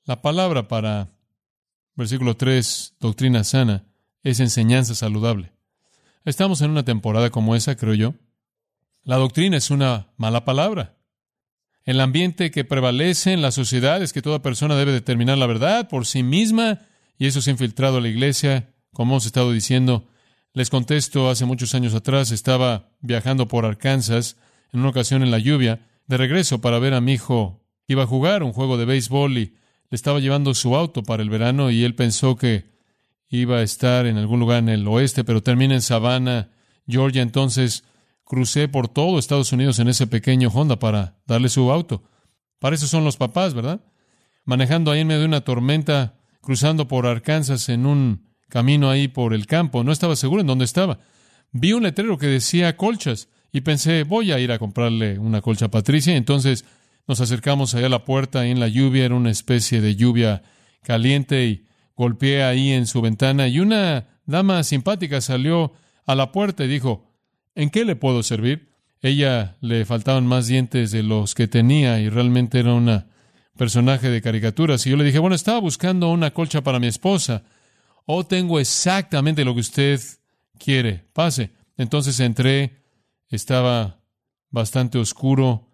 La 0.04 0.20
palabra 0.20 0.68
para 0.68 1.10
versículo 1.96 2.36
3, 2.36 2.96
doctrina 3.00 3.44
sana, 3.44 3.86
es 4.22 4.40
enseñanza 4.40 4.94
saludable. 4.94 5.52
Estamos 6.26 6.60
en 6.60 6.70
una 6.70 6.84
temporada 6.84 7.30
como 7.30 7.56
esa, 7.56 7.76
creo 7.76 7.94
yo. 7.94 8.14
La 9.04 9.16
doctrina 9.16 9.56
es 9.56 9.70
una 9.70 10.12
mala 10.16 10.44
palabra. 10.44 10.96
El 11.84 12.00
ambiente 12.00 12.50
que 12.50 12.64
prevalece 12.64 13.32
en 13.32 13.42
la 13.42 13.52
sociedad 13.52 14.02
es 14.02 14.12
que 14.12 14.22
toda 14.22 14.42
persona 14.42 14.76
debe 14.76 14.92
determinar 14.92 15.38
la 15.38 15.46
verdad 15.46 15.88
por 15.88 16.06
sí 16.06 16.22
misma 16.22 16.80
y 17.18 17.26
eso 17.26 17.40
se 17.40 17.50
ha 17.50 17.52
infiltrado 17.52 17.98
a 17.98 18.00
la 18.00 18.08
iglesia, 18.08 18.74
como 18.92 19.12
hemos 19.12 19.26
estado 19.26 19.52
diciendo. 19.52 20.06
Les 20.52 20.70
contesto, 20.70 21.30
hace 21.30 21.44
muchos 21.44 21.74
años 21.74 21.94
atrás 21.94 22.30
estaba 22.30 22.90
viajando 23.00 23.48
por 23.48 23.64
Arkansas 23.64 24.36
en 24.72 24.80
una 24.80 24.90
ocasión 24.90 25.22
en 25.22 25.30
la 25.30 25.38
lluvia 25.38 25.86
de 26.06 26.16
regreso 26.16 26.60
para 26.60 26.78
ver 26.78 26.94
a 26.94 27.00
mi 27.00 27.14
hijo. 27.14 27.60
Iba 27.86 28.04
a 28.04 28.06
jugar 28.06 28.42
un 28.42 28.52
juego 28.52 28.76
de 28.76 28.84
béisbol 28.84 29.38
y 29.38 29.44
le 29.90 29.96
estaba 29.96 30.20
llevando 30.20 30.54
su 30.54 30.76
auto 30.76 31.02
para 31.02 31.22
el 31.22 31.30
verano 31.30 31.70
y 31.70 31.84
él 31.84 31.94
pensó 31.94 32.36
que 32.36 32.72
iba 33.28 33.58
a 33.58 33.62
estar 33.62 34.06
en 34.06 34.16
algún 34.16 34.40
lugar 34.40 34.58
en 34.58 34.68
el 34.68 34.86
oeste, 34.86 35.24
pero 35.24 35.42
termina 35.42 35.74
en 35.74 35.82
Savannah, 35.82 36.50
Georgia. 36.86 37.22
Entonces 37.22 37.84
crucé 38.24 38.68
por 38.68 38.88
todo 38.88 39.18
Estados 39.18 39.52
Unidos 39.52 39.78
en 39.78 39.88
ese 39.88 40.06
pequeño 40.06 40.48
Honda 40.48 40.78
para 40.78 41.16
darle 41.26 41.48
su 41.48 41.70
auto. 41.70 42.02
Para 42.58 42.76
eso 42.76 42.86
son 42.86 43.04
los 43.04 43.16
papás, 43.16 43.54
¿verdad? 43.54 43.80
Manejando 44.44 44.90
ahí 44.90 45.00
en 45.00 45.08
medio 45.08 45.20
de 45.20 45.26
una 45.26 45.42
tormenta, 45.42 46.14
cruzando 46.44 46.86
por 46.86 47.06
Arkansas 47.06 47.68
en 47.68 47.86
un 47.86 48.28
camino 48.48 48.90
ahí 48.90 49.08
por 49.08 49.34
el 49.34 49.46
campo. 49.46 49.82
No 49.82 49.92
estaba 49.92 50.16
seguro 50.16 50.40
en 50.40 50.46
dónde 50.46 50.64
estaba. 50.64 50.98
Vi 51.50 51.72
un 51.72 51.82
letrero 51.82 52.18
que 52.18 52.26
decía 52.26 52.76
colchas. 52.76 53.28
Y 53.52 53.60
pensé, 53.60 54.02
voy 54.02 54.32
a 54.32 54.40
ir 54.40 54.50
a 54.52 54.58
comprarle 54.58 55.18
una 55.18 55.40
colcha 55.40 55.66
a 55.66 55.70
Patricia. 55.70 56.16
Entonces 56.16 56.64
nos 57.06 57.20
acercamos 57.20 57.74
allá 57.74 57.86
a 57.86 57.90
la 57.90 58.04
puerta 58.04 58.46
en 58.46 58.60
la 58.60 58.68
lluvia, 58.68 59.04
era 59.04 59.14
una 59.14 59.30
especie 59.30 59.80
de 59.80 59.94
lluvia 59.94 60.42
caliente 60.82 61.46
y 61.46 61.66
golpeé 61.96 62.42
ahí 62.42 62.70
en 62.70 62.86
su 62.86 63.00
ventana 63.00 63.46
y 63.48 63.60
una 63.60 64.08
dama 64.26 64.62
simpática 64.64 65.20
salió 65.20 65.72
a 66.06 66.14
la 66.14 66.32
puerta 66.32 66.64
y 66.64 66.68
dijo, 66.68 67.10
¿en 67.54 67.70
qué 67.70 67.84
le 67.84 67.96
puedo 67.96 68.22
servir? 68.22 68.70
Ella 69.00 69.56
le 69.60 69.84
faltaban 69.84 70.26
más 70.26 70.46
dientes 70.46 70.90
de 70.90 71.02
los 71.02 71.34
que 71.34 71.46
tenía 71.46 72.00
y 72.00 72.08
realmente 72.08 72.58
era 72.58 72.74
una 72.74 73.06
personaje 73.56 74.10
de 74.10 74.22
caricaturas. 74.22 74.86
Y 74.86 74.90
yo 74.90 74.96
le 74.96 75.04
dije, 75.04 75.18
bueno, 75.18 75.36
estaba 75.36 75.60
buscando 75.60 76.10
una 76.10 76.32
colcha 76.32 76.62
para 76.62 76.80
mi 76.80 76.86
esposa. 76.86 77.42
Oh, 78.06 78.24
tengo 78.24 78.60
exactamente 78.60 79.44
lo 79.44 79.54
que 79.54 79.60
usted 79.60 80.00
quiere. 80.58 81.04
Pase. 81.12 81.52
Entonces 81.76 82.20
entré 82.20 82.84
estaba 83.28 84.00
bastante 84.50 84.98
oscuro, 84.98 85.68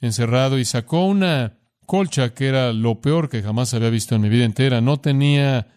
encerrado, 0.00 0.58
y 0.58 0.64
sacó 0.64 1.06
una 1.06 1.58
colcha 1.86 2.34
que 2.34 2.48
era 2.48 2.72
lo 2.72 3.00
peor 3.00 3.28
que 3.28 3.42
jamás 3.42 3.72
había 3.72 3.90
visto 3.90 4.14
en 4.14 4.22
mi 4.22 4.28
vida 4.28 4.44
entera. 4.44 4.80
No 4.80 4.98
tenía 4.98 5.68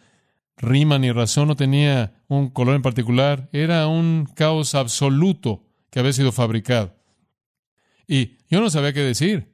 rima 0.58 1.00
ni 1.00 1.12
razón, 1.12 1.48
no 1.48 1.56
tenía 1.56 2.24
un 2.28 2.50
color 2.50 2.76
en 2.76 2.82
particular, 2.82 3.50
era 3.54 3.88
un 3.88 4.28
caos 4.36 4.76
absoluto 4.76 5.64
que 5.90 6.00
había 6.00 6.14
sido 6.14 6.32
fabricado. 6.32 6.96
Y 8.08 8.38
yo 8.50 8.60
no 8.60 8.70
sabía 8.70 8.94
qué 8.94 9.02
decir, 9.02 9.54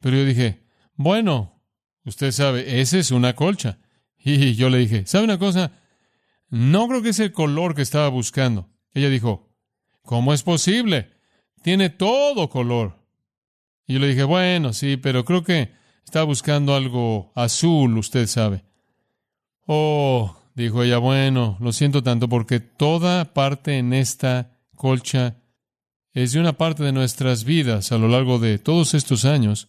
pero 0.00 0.16
yo 0.16 0.24
dije, 0.24 0.64
bueno, 1.02 1.62
usted 2.04 2.30
sabe, 2.32 2.80
esa 2.80 2.98
es 2.98 3.10
una 3.10 3.34
colcha. 3.34 3.78
Y 4.22 4.54
yo 4.54 4.68
le 4.68 4.78
dije, 4.78 5.06
¿sabe 5.06 5.24
una 5.24 5.38
cosa? 5.38 5.72
No 6.48 6.88
creo 6.88 7.02
que 7.02 7.08
es 7.10 7.20
el 7.20 7.32
color 7.32 7.74
que 7.74 7.82
estaba 7.82 8.08
buscando. 8.08 8.68
Ella 8.92 9.08
dijo, 9.08 9.50
¿Cómo 10.10 10.34
es 10.34 10.42
posible? 10.42 11.10
Tiene 11.62 11.90
todo 11.90 12.48
color. 12.48 12.98
Y 13.86 13.94
yo 13.94 14.00
le 14.00 14.08
dije, 14.08 14.24
bueno, 14.24 14.72
sí, 14.72 14.96
pero 14.96 15.24
creo 15.24 15.44
que 15.44 15.70
está 16.04 16.24
buscando 16.24 16.74
algo 16.74 17.30
azul, 17.36 17.96
usted 17.96 18.26
sabe. 18.26 18.64
Oh, 19.66 20.36
dijo 20.56 20.82
ella, 20.82 20.98
bueno, 20.98 21.56
lo 21.60 21.72
siento 21.72 22.02
tanto 22.02 22.28
porque 22.28 22.60
toda 22.60 23.34
parte 23.34 23.78
en 23.78 23.92
esta 23.92 24.58
colcha 24.74 25.36
es 26.12 26.32
de 26.32 26.40
una 26.40 26.54
parte 26.54 26.82
de 26.82 26.90
nuestras 26.92 27.44
vidas 27.44 27.92
a 27.92 27.98
lo 27.98 28.08
largo 28.08 28.38
de 28.40 28.58
todos 28.58 28.94
estos 28.94 29.24
años, 29.24 29.68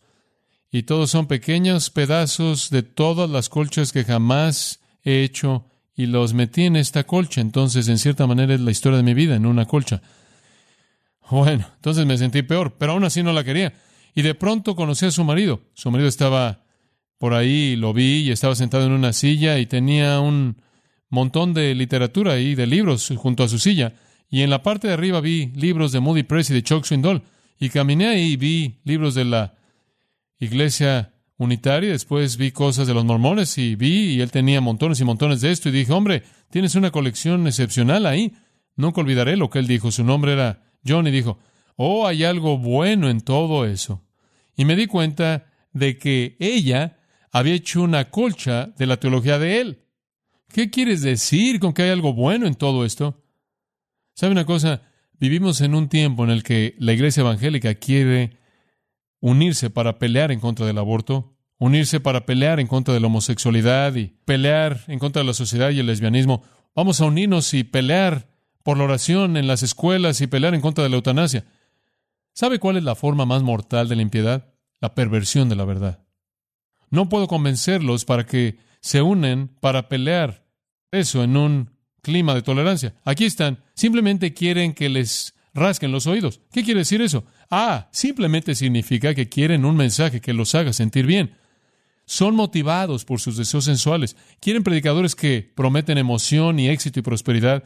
y 0.71 0.83
todos 0.83 1.11
son 1.11 1.27
pequeños 1.27 1.89
pedazos 1.89 2.69
de 2.69 2.81
todas 2.81 3.29
las 3.29 3.49
colchas 3.49 3.91
que 3.91 4.05
jamás 4.05 4.79
he 5.03 5.23
hecho 5.23 5.65
y 5.95 6.05
los 6.05 6.33
metí 6.33 6.63
en 6.63 6.77
esta 6.77 7.03
colcha. 7.03 7.41
Entonces, 7.41 7.89
en 7.89 7.97
cierta 7.97 8.25
manera, 8.25 8.53
es 8.53 8.61
la 8.61 8.71
historia 8.71 8.97
de 8.97 9.03
mi 9.03 9.13
vida 9.13 9.35
en 9.35 9.45
una 9.45 9.65
colcha. 9.65 10.01
Bueno, 11.29 11.65
entonces 11.75 12.05
me 12.05 12.17
sentí 12.17 12.41
peor, 12.41 12.75
pero 12.77 12.93
aún 12.93 13.03
así 13.03 13.21
no 13.21 13.33
la 13.33 13.43
quería. 13.43 13.73
Y 14.15 14.21
de 14.21 14.33
pronto 14.33 14.75
conocí 14.75 15.05
a 15.05 15.11
su 15.11 15.23
marido. 15.23 15.61
Su 15.73 15.91
marido 15.91 16.07
estaba 16.07 16.63
por 17.17 17.33
ahí, 17.33 17.75
lo 17.75 17.93
vi 17.93 18.23
y 18.23 18.31
estaba 18.31 18.55
sentado 18.55 18.85
en 18.85 18.93
una 18.93 19.13
silla 19.13 19.59
y 19.59 19.65
tenía 19.65 20.19
un 20.21 20.57
montón 21.09 21.53
de 21.53 21.75
literatura 21.75 22.39
y 22.39 22.55
de 22.55 22.65
libros 22.65 23.13
junto 23.17 23.43
a 23.43 23.49
su 23.49 23.59
silla. 23.59 23.93
Y 24.29 24.41
en 24.41 24.49
la 24.49 24.63
parte 24.63 24.87
de 24.87 24.93
arriba 24.93 25.19
vi 25.19 25.47
libros 25.55 25.91
de 25.91 25.99
Moody 25.99 26.23
Press 26.23 26.49
y 26.49 26.53
de 26.53 26.63
Chuck 26.63 26.85
Swindoll. 26.85 27.21
Y 27.59 27.69
caminé 27.69 28.07
ahí 28.07 28.31
y 28.33 28.37
vi 28.37 28.79
libros 28.85 29.13
de 29.15 29.25
la 29.25 29.53
iglesia 30.41 31.13
unitaria. 31.37 31.91
Después 31.91 32.35
vi 32.35 32.51
cosas 32.51 32.87
de 32.87 32.93
los 32.93 33.05
mormones 33.05 33.57
y 33.57 33.75
vi, 33.75 34.15
y 34.15 34.21
él 34.21 34.31
tenía 34.31 34.59
montones 34.59 34.99
y 34.99 35.05
montones 35.05 35.39
de 35.39 35.51
esto. 35.51 35.69
Y 35.69 35.71
dije, 35.71 35.93
hombre, 35.93 36.23
tienes 36.49 36.75
una 36.75 36.91
colección 36.91 37.47
excepcional 37.47 38.05
ahí. 38.05 38.33
Nunca 38.75 39.01
olvidaré 39.01 39.37
lo 39.37 39.49
que 39.49 39.59
él 39.59 39.67
dijo. 39.67 39.91
Su 39.91 40.03
nombre 40.03 40.33
era 40.33 40.63
John 40.85 41.07
y 41.07 41.11
dijo, 41.11 41.39
oh, 41.77 42.05
hay 42.05 42.25
algo 42.25 42.57
bueno 42.57 43.09
en 43.09 43.21
todo 43.21 43.65
eso. 43.65 44.03
Y 44.57 44.65
me 44.65 44.75
di 44.75 44.87
cuenta 44.87 45.45
de 45.71 45.97
que 45.97 46.35
ella 46.39 46.97
había 47.31 47.53
hecho 47.53 47.81
una 47.81 48.09
colcha 48.09 48.67
de 48.77 48.85
la 48.87 48.97
teología 48.97 49.39
de 49.39 49.61
él. 49.61 49.79
¿Qué 50.51 50.69
quieres 50.69 51.01
decir 51.01 51.59
con 51.59 51.73
que 51.73 51.83
hay 51.83 51.89
algo 51.91 52.13
bueno 52.13 52.45
en 52.45 52.55
todo 52.55 52.83
esto? 52.83 53.23
¿Sabe 54.13 54.33
una 54.33 54.45
cosa? 54.45 54.81
Vivimos 55.17 55.61
en 55.61 55.75
un 55.75 55.87
tiempo 55.87 56.23
en 56.23 56.29
el 56.29 56.43
que 56.43 56.75
la 56.77 56.93
iglesia 56.93 57.21
evangélica 57.21 57.75
quiere 57.75 58.40
unirse 59.21 59.69
para 59.69 59.99
pelear 59.99 60.31
en 60.31 60.39
contra 60.39 60.65
del 60.65 60.77
aborto, 60.77 61.37
unirse 61.57 61.99
para 61.99 62.25
pelear 62.25 62.59
en 62.59 62.67
contra 62.67 62.93
de 62.93 62.99
la 62.99 63.07
homosexualidad 63.07 63.95
y 63.95 64.07
pelear 64.25 64.81
en 64.87 64.99
contra 64.99 65.21
de 65.21 65.27
la 65.27 65.33
sociedad 65.33 65.69
y 65.69 65.79
el 65.79 65.85
lesbianismo. 65.85 66.43
Vamos 66.75 66.99
a 66.99 67.05
unirnos 67.05 67.53
y 67.53 67.63
pelear 67.63 68.27
por 68.63 68.77
la 68.77 68.83
oración 68.83 69.37
en 69.37 69.47
las 69.47 69.63
escuelas 69.63 70.19
y 70.21 70.27
pelear 70.27 70.55
en 70.55 70.61
contra 70.61 70.83
de 70.83 70.89
la 70.89 70.95
eutanasia. 70.97 71.45
¿Sabe 72.33 72.59
cuál 72.59 72.77
es 72.77 72.83
la 72.83 72.95
forma 72.95 73.25
más 73.25 73.43
mortal 73.43 73.87
de 73.87 73.95
la 73.95 74.01
impiedad? 74.01 74.53
La 74.79 74.95
perversión 74.95 75.49
de 75.49 75.55
la 75.55 75.65
verdad. 75.65 76.03
No 76.89 77.09
puedo 77.09 77.27
convencerlos 77.27 78.05
para 78.05 78.25
que 78.25 78.57
se 78.81 79.01
unen 79.01 79.47
para 79.59 79.87
pelear 79.87 80.45
eso 80.91 81.23
en 81.23 81.37
un 81.37 81.71
clima 82.01 82.33
de 82.33 82.41
tolerancia. 82.41 82.95
Aquí 83.03 83.25
están, 83.25 83.63
simplemente 83.75 84.33
quieren 84.33 84.73
que 84.73 84.89
les 84.89 85.35
rasquen 85.53 85.91
los 85.91 86.07
oídos. 86.07 86.41
¿Qué 86.51 86.63
quiere 86.63 86.79
decir 86.79 87.01
eso? 87.01 87.25
Ah, 87.51 87.89
simplemente 87.91 88.55
significa 88.55 89.13
que 89.13 89.27
quieren 89.27 89.65
un 89.65 89.75
mensaje 89.75 90.21
que 90.21 90.33
los 90.33 90.55
haga 90.55 90.71
sentir 90.71 91.05
bien. 91.05 91.35
Son 92.05 92.33
motivados 92.33 93.03
por 93.03 93.19
sus 93.19 93.35
deseos 93.35 93.65
sensuales. 93.65 94.15
Quieren 94.39 94.63
predicadores 94.63 95.15
que 95.15 95.51
prometen 95.53 95.97
emoción 95.97 96.59
y 96.59 96.69
éxito 96.69 96.99
y 96.99 97.03
prosperidad. 97.03 97.65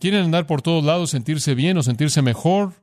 Quieren 0.00 0.24
andar 0.24 0.48
por 0.48 0.62
todos 0.62 0.84
lados, 0.84 1.10
sentirse 1.10 1.54
bien 1.54 1.78
o 1.78 1.82
sentirse 1.84 2.22
mejor 2.22 2.74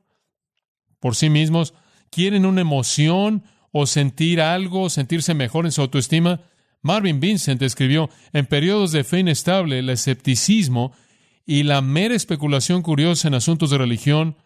por 1.00 1.14
sí 1.14 1.28
mismos. 1.28 1.74
Quieren 2.10 2.46
una 2.46 2.62
emoción 2.62 3.44
o 3.70 3.86
sentir 3.86 4.40
algo, 4.40 4.88
sentirse 4.88 5.34
mejor 5.34 5.66
en 5.66 5.72
su 5.72 5.82
autoestima. 5.82 6.40
Marvin 6.80 7.20
Vincent 7.20 7.60
escribió, 7.60 8.08
en 8.32 8.46
periodos 8.46 8.90
de 8.92 9.04
fe 9.04 9.18
inestable, 9.18 9.80
el 9.80 9.90
escepticismo 9.90 10.92
y 11.44 11.62
la 11.64 11.82
mera 11.82 12.14
especulación 12.14 12.80
curiosa 12.80 13.28
en 13.28 13.34
asuntos 13.34 13.70
de 13.70 13.78
religión, 13.78 14.36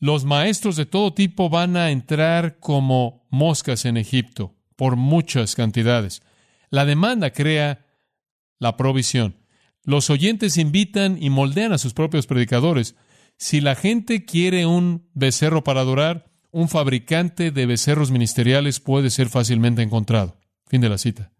los 0.00 0.24
maestros 0.24 0.76
de 0.76 0.86
todo 0.86 1.12
tipo 1.12 1.50
van 1.50 1.76
a 1.76 1.90
entrar 1.90 2.58
como 2.60 3.26
moscas 3.30 3.84
en 3.84 3.96
Egipto 3.96 4.54
por 4.76 4.96
muchas 4.96 5.54
cantidades. 5.54 6.22
La 6.70 6.84
demanda 6.84 7.32
crea 7.32 7.86
la 8.58 8.76
provisión. 8.76 9.36
Los 9.82 10.10
oyentes 10.10 10.56
invitan 10.56 11.20
y 11.20 11.30
moldean 11.30 11.72
a 11.72 11.78
sus 11.78 11.94
propios 11.94 12.26
predicadores. 12.26 12.94
Si 13.36 13.60
la 13.60 13.74
gente 13.74 14.24
quiere 14.24 14.66
un 14.66 15.08
becerro 15.14 15.64
para 15.64 15.80
adorar, 15.80 16.30
un 16.50 16.68
fabricante 16.68 17.50
de 17.50 17.66
becerros 17.66 18.10
ministeriales 18.10 18.80
puede 18.80 19.10
ser 19.10 19.28
fácilmente 19.28 19.82
encontrado. 19.82 20.38
Fin 20.66 20.80
de 20.80 20.88
la 20.88 20.98
cita. 20.98 21.32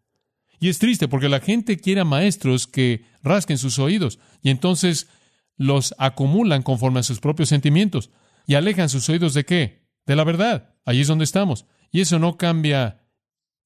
Y 0.61 0.69
es 0.69 0.79
triste 0.79 1.07
porque 1.07 1.29
la 1.29 1.41
gente 1.41 1.77
quiere 1.77 2.01
a 2.01 2.05
maestros 2.05 2.67
que 2.67 3.05
rasquen 3.23 3.59
sus 3.59 3.79
oídos 3.79 4.19
y 4.43 4.51
entonces 4.51 5.09
los 5.57 5.95
acumulan 5.99 6.63
conforme 6.63 7.01
a 7.01 7.05
sus 7.05 7.21
propios 7.21 7.49
sentimientos 7.49 8.11
y 8.49 8.55
alejan 8.55 8.89
sus 8.89 9.07
oídos 9.11 9.35
de 9.35 9.45
qué? 9.45 9.87
De 10.07 10.17
la 10.17 10.25
verdad. 10.25 10.75
Allí 10.87 11.03
es 11.03 11.07
donde 11.07 11.25
estamos. 11.25 11.67
Y 11.93 12.01
eso 12.01 12.19
no 12.19 12.39
cambia 12.39 13.07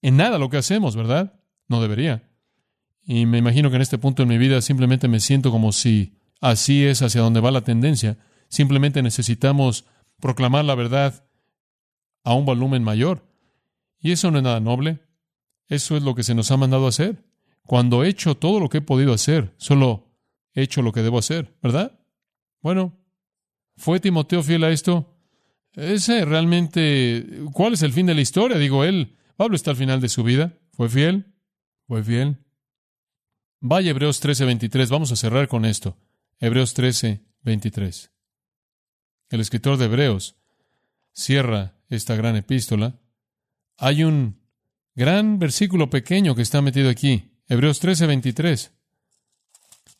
en 0.02 0.16
nada 0.16 0.40
lo 0.40 0.50
que 0.50 0.56
hacemos, 0.56 0.96
¿verdad? 0.96 1.40
No 1.68 1.80
debería. 1.80 2.28
Y 3.04 3.26
me 3.26 3.38
imagino 3.38 3.70
que 3.70 3.76
en 3.76 3.82
este 3.82 3.96
punto 3.96 4.24
en 4.24 4.28
mi 4.28 4.38
vida 4.38 4.60
simplemente 4.60 5.06
me 5.06 5.20
siento 5.20 5.52
como 5.52 5.70
si 5.70 6.18
así 6.40 6.84
es 6.84 7.00
hacia 7.00 7.20
donde 7.20 7.38
va 7.38 7.52
la 7.52 7.60
tendencia. 7.60 8.18
Simplemente 8.48 9.04
necesitamos 9.04 9.84
proclamar 10.18 10.64
la 10.64 10.74
verdad 10.74 11.28
a 12.24 12.34
un 12.34 12.44
volumen 12.44 12.82
mayor. 12.82 13.24
Y 14.00 14.10
eso 14.10 14.32
no 14.32 14.38
es 14.38 14.44
nada 14.44 14.58
noble. 14.58 14.98
Eso 15.68 15.96
es 15.96 16.02
lo 16.02 16.16
que 16.16 16.24
se 16.24 16.34
nos 16.34 16.50
ha 16.50 16.56
mandado 16.56 16.86
a 16.86 16.88
hacer. 16.88 17.24
Cuando 17.62 18.02
he 18.02 18.08
hecho 18.08 18.34
todo 18.34 18.58
lo 18.58 18.68
que 18.68 18.78
he 18.78 18.82
podido 18.82 19.12
hacer, 19.12 19.54
solo 19.58 20.12
he 20.54 20.62
hecho 20.62 20.82
lo 20.82 20.90
que 20.90 21.02
debo 21.02 21.20
hacer, 21.20 21.56
¿verdad? 21.62 22.00
Bueno, 22.60 22.98
¿fue 23.76 24.00
Timoteo 24.00 24.42
fiel 24.42 24.64
a 24.64 24.70
esto? 24.70 25.16
Ese 25.74 26.24
realmente, 26.24 27.44
¿cuál 27.52 27.74
es 27.74 27.82
el 27.82 27.92
fin 27.92 28.06
de 28.06 28.14
la 28.14 28.20
historia? 28.20 28.58
Digo, 28.58 28.84
él, 28.84 29.16
Pablo 29.36 29.56
está 29.56 29.70
al 29.70 29.76
final 29.76 30.00
de 30.00 30.08
su 30.08 30.22
vida. 30.22 30.58
¿Fue 30.72 30.88
fiel? 30.88 31.34
¿Fue 31.86 32.02
fiel? 32.02 32.38
Vaya 33.60 33.90
Hebreos 33.90 34.20
13:23, 34.20 34.88
vamos 34.88 35.12
a 35.12 35.16
cerrar 35.16 35.48
con 35.48 35.64
esto. 35.64 35.96
Hebreos 36.40 36.74
13:23. 36.74 38.10
El 39.30 39.40
escritor 39.40 39.78
de 39.78 39.84
Hebreos 39.84 40.36
cierra 41.12 41.76
esta 41.88 42.16
gran 42.16 42.36
epístola, 42.36 42.98
hay 43.78 44.04
un 44.04 44.40
gran 44.94 45.38
versículo 45.38 45.90
pequeño 45.90 46.34
que 46.34 46.42
está 46.42 46.60
metido 46.60 46.90
aquí, 46.90 47.32
Hebreos 47.48 47.80
13, 47.80 48.06
23. 48.06 48.72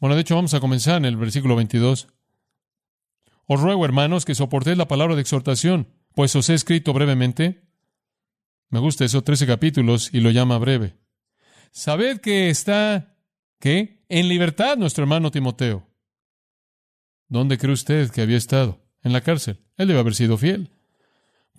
Bueno, 0.01 0.17
de 0.17 0.23
hecho 0.23 0.35
vamos 0.35 0.55
a 0.55 0.61
comenzar 0.61 0.97
en 0.97 1.05
el 1.05 1.17
versículo 1.17 1.55
22. 1.57 2.09
Os 3.47 3.61
ruego, 3.61 3.85
hermanos, 3.85 4.25
que 4.25 4.35
soportéis 4.35 4.77
la 4.77 4.89
palabra 4.89 5.15
de 5.15 5.23
exhortación, 5.23 5.89
pues 6.15 6.35
os 6.37 6.49
he 6.49 6.55
escrito 6.55 6.93
brevemente. 6.93 7.69
Me 8.69 8.79
gusta 8.79 9.05
eso, 9.05 9.23
13 9.23 9.47
capítulos, 9.47 10.11
y 10.13 10.21
lo 10.21 10.31
llama 10.31 10.59
breve. 10.59 10.97
Sabed 11.71 12.21
que 12.21 12.51
está, 12.51 13.17
¿qué? 13.59 14.05
En 14.09 14.29
libertad 14.29 14.77
nuestro 14.77 15.05
hermano 15.05 15.31
Timoteo. 15.31 15.89
¿Dónde 17.29 17.59
cree 17.59 17.73
usted 17.73 18.11
que 18.11 18.23
había 18.23 18.37
estado? 18.37 18.85
En 19.03 19.13
la 19.13 19.23
cárcel. 19.23 19.59
Él 19.77 19.89
debe 19.89 20.01
haber 20.01 20.15
sido 20.15 20.37
fiel 20.37 20.71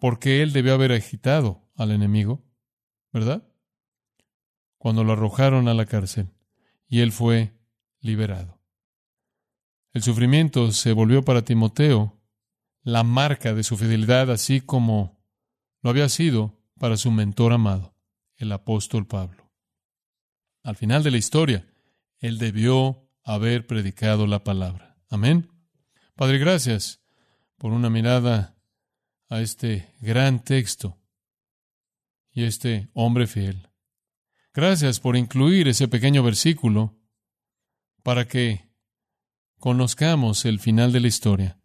porque 0.04 0.42
él 0.42 0.52
debió 0.52 0.74
haber 0.74 0.92
agitado 0.92 1.62
al 1.78 1.92
enemigo, 1.92 2.44
¿verdad? 3.14 3.48
Cuando 4.78 5.06
lo 5.06 5.14
arrojaron 5.14 5.70
a 5.70 5.74
la 5.74 5.86
cárcel 5.86 6.28
y 6.90 7.00
él 7.00 7.14
fue 7.14 7.54
liberado. 8.02 8.53
El 9.94 10.02
sufrimiento 10.02 10.72
se 10.72 10.92
volvió 10.92 11.24
para 11.24 11.44
Timoteo 11.44 12.20
la 12.82 13.04
marca 13.04 13.54
de 13.54 13.64
su 13.64 13.78
fidelidad, 13.78 14.32
así 14.32 14.60
como 14.60 15.24
lo 15.82 15.92
había 15.92 16.10
sido 16.10 16.60
para 16.80 16.98
su 16.98 17.12
mentor 17.12 17.54
amado, 17.54 17.96
el 18.36 18.52
apóstol 18.52 19.06
Pablo. 19.06 19.52
Al 20.64 20.76
final 20.76 21.04
de 21.04 21.12
la 21.12 21.18
historia, 21.18 21.68
él 22.20 22.40
debió 22.40 23.08
haber 23.24 23.68
predicado 23.68 24.26
la 24.26 24.44
palabra. 24.44 24.98
Amén. 25.10 25.50
Padre, 26.16 26.40
gracias 26.40 27.02
por 27.58 27.72
una 27.72 27.90
mirada 27.90 28.58
a 29.30 29.42
este 29.42 29.94
gran 30.00 30.44
texto 30.44 30.98
y 32.32 32.46
este 32.46 32.90
hombre 32.94 33.28
fiel. 33.28 33.70
Gracias 34.54 35.00
por 35.00 35.16
incluir 35.18 35.68
ese 35.68 35.88
pequeño 35.88 36.24
versículo 36.24 36.98
para 38.02 38.28
que 38.28 38.73
conozcamos 39.64 40.44
el 40.44 40.60
final 40.60 40.92
de 40.92 41.00
la 41.00 41.08
historia. 41.08 41.58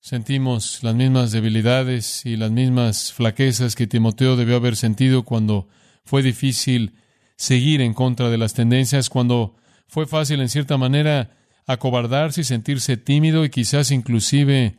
Sentimos 0.00 0.82
las 0.82 0.94
mismas 0.94 1.30
debilidades 1.30 2.24
y 2.24 2.38
las 2.38 2.50
mismas 2.50 3.12
flaquezas 3.12 3.74
que 3.74 3.86
Timoteo 3.86 4.34
debió 4.34 4.56
haber 4.56 4.76
sentido 4.76 5.22
cuando 5.22 5.68
fue 6.06 6.22
difícil 6.22 6.94
seguir 7.36 7.82
en 7.82 7.92
contra 7.92 8.30
de 8.30 8.38
las 8.38 8.54
tendencias, 8.54 9.10
cuando 9.10 9.56
fue 9.88 10.06
fácil 10.06 10.40
en 10.40 10.48
cierta 10.48 10.78
manera 10.78 11.36
acobardarse 11.66 12.40
y 12.40 12.44
sentirse 12.44 12.96
tímido 12.96 13.44
y 13.44 13.50
quizás 13.50 13.90
inclusive 13.90 14.78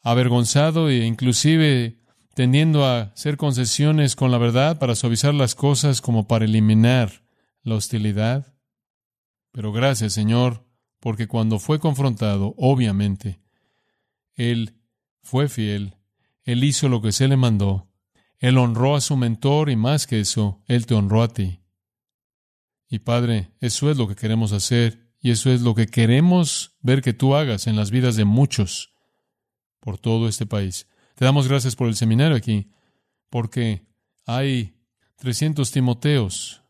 avergonzado 0.00 0.88
e 0.88 1.04
inclusive 1.04 1.98
tendiendo 2.34 2.86
a 2.86 3.12
hacer 3.12 3.36
concesiones 3.36 4.16
con 4.16 4.30
la 4.30 4.38
verdad 4.38 4.78
para 4.78 4.94
suavizar 4.94 5.34
las 5.34 5.54
cosas 5.54 6.00
como 6.00 6.26
para 6.26 6.46
eliminar 6.46 7.24
la 7.62 7.74
hostilidad. 7.74 8.54
Pero 9.52 9.70
gracias, 9.70 10.14
Señor, 10.14 10.66
porque 11.00 11.26
cuando 11.26 11.58
fue 11.58 11.78
confrontado, 11.78 12.54
obviamente, 12.56 13.40
Él 14.34 14.74
fue 15.22 15.48
fiel, 15.48 15.96
Él 16.42 16.64
hizo 16.64 16.88
lo 16.88 17.00
que 17.02 17.12
se 17.12 17.28
le 17.28 17.36
mandó, 17.36 17.88
Él 18.38 18.58
honró 18.58 18.96
a 18.96 19.00
su 19.00 19.16
mentor 19.16 19.70
y 19.70 19.76
más 19.76 20.06
que 20.06 20.20
eso, 20.20 20.62
Él 20.66 20.86
te 20.86 20.94
honró 20.94 21.22
a 21.22 21.28
ti. 21.28 21.60
Y 22.88 23.00
Padre, 23.00 23.52
eso 23.60 23.90
es 23.90 23.96
lo 23.96 24.08
que 24.08 24.16
queremos 24.16 24.52
hacer 24.52 25.12
y 25.20 25.30
eso 25.30 25.50
es 25.50 25.60
lo 25.60 25.74
que 25.74 25.86
queremos 25.86 26.76
ver 26.80 27.02
que 27.02 27.12
tú 27.12 27.34
hagas 27.34 27.66
en 27.66 27.76
las 27.76 27.90
vidas 27.90 28.16
de 28.16 28.24
muchos 28.24 28.94
por 29.80 29.98
todo 29.98 30.28
este 30.28 30.46
país. 30.46 30.88
Te 31.14 31.24
damos 31.24 31.48
gracias 31.48 31.76
por 31.76 31.88
el 31.88 31.96
seminario 31.96 32.36
aquí, 32.36 32.70
porque 33.28 33.86
hay 34.24 34.78
300 35.16 35.70
Timoteos 35.70 36.62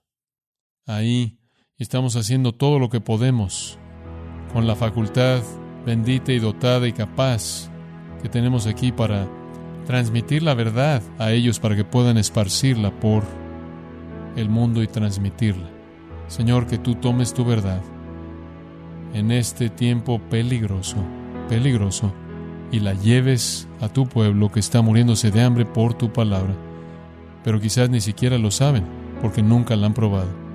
ahí 0.87 1.38
Y 1.77 1.83
estamos 1.83 2.17
haciendo 2.17 2.55
todo 2.55 2.79
lo 2.79 2.88
que 2.88 3.01
podemos 3.01 3.79
con 4.52 4.66
la 4.66 4.74
facultad 4.74 5.42
bendita 5.84 6.32
y 6.32 6.38
dotada 6.38 6.87
y 6.87 6.92
capaz 6.92 7.70
que 8.22 8.28
tenemos 8.28 8.66
aquí 8.66 8.92
para 8.92 9.26
transmitir 9.87 10.42
la 10.42 10.54
verdad 10.54 11.02
a 11.18 11.32
ellos 11.32 11.58
para 11.61 11.76
que 11.76 11.84
puedan 11.84 12.18
esparcirla 12.18 12.90
por 12.90 13.22
el 14.37 14.48
mundo 14.48 14.82
y 14.82 14.87
transmitirla. 14.87 15.68
Señor, 16.26 16.66
que 16.66 16.78
tú 16.78 16.94
tomes 16.94 17.32
tu 17.32 17.44
verdad 17.44 17.80
en 19.14 19.30
este 19.30 19.70
tiempo 19.70 20.20
peligroso, 20.28 20.96
peligroso, 21.48 22.12
y 22.70 22.80
la 22.80 22.92
lleves 22.92 23.66
a 23.80 23.88
tu 23.88 24.06
pueblo 24.06 24.52
que 24.52 24.61
está 24.61 24.82
muriéndose 24.82 25.30
de 25.30 25.42
hambre 25.42 25.64
por 25.64 25.94
tu 25.94 26.12
palabra, 26.12 26.54
pero 27.42 27.61
quizás 27.61 27.88
ni 27.88 28.00
siquiera 28.00 28.37
lo 28.37 28.50
saben 28.50 28.84
porque 29.22 29.42
nunca 29.42 29.74
la 29.74 29.87
han 29.87 29.94
probado. 29.94 30.47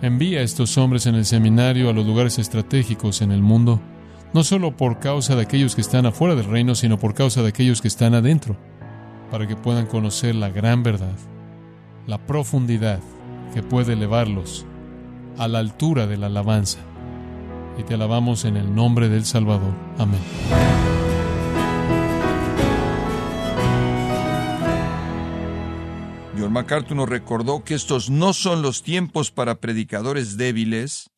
Envía 0.00 0.40
a 0.40 0.42
estos 0.42 0.78
hombres 0.78 1.06
en 1.06 1.16
el 1.16 1.24
seminario 1.24 1.90
a 1.90 1.92
los 1.92 2.06
lugares 2.06 2.38
estratégicos 2.38 3.20
en 3.20 3.32
el 3.32 3.42
mundo, 3.42 3.80
no 4.32 4.44
solo 4.44 4.76
por 4.76 5.00
causa 5.00 5.34
de 5.34 5.42
aquellos 5.42 5.74
que 5.74 5.80
están 5.80 6.06
afuera 6.06 6.36
del 6.36 6.44
reino, 6.44 6.74
sino 6.76 6.98
por 6.98 7.14
causa 7.14 7.42
de 7.42 7.48
aquellos 7.48 7.82
que 7.82 7.88
están 7.88 8.14
adentro, 8.14 8.56
para 9.30 9.48
que 9.48 9.56
puedan 9.56 9.86
conocer 9.86 10.36
la 10.36 10.50
gran 10.50 10.84
verdad, 10.84 11.16
la 12.06 12.18
profundidad 12.18 13.00
que 13.52 13.62
puede 13.62 13.94
elevarlos 13.94 14.66
a 15.36 15.48
la 15.48 15.58
altura 15.58 16.06
de 16.06 16.16
la 16.16 16.26
alabanza. 16.26 16.78
Y 17.76 17.82
te 17.82 17.94
alabamos 17.94 18.44
en 18.44 18.56
el 18.56 18.74
nombre 18.74 19.08
del 19.08 19.24
Salvador. 19.24 19.72
Amén. 19.98 20.20
John 26.48 26.54
MacArthur 26.54 26.96
nos 26.96 27.10
recordó 27.10 27.62
que 27.62 27.74
estos 27.74 28.08
no 28.08 28.32
son 28.32 28.62
los 28.62 28.82
tiempos 28.82 29.30
para 29.30 29.60
predicadores 29.60 30.38
débiles, 30.38 31.10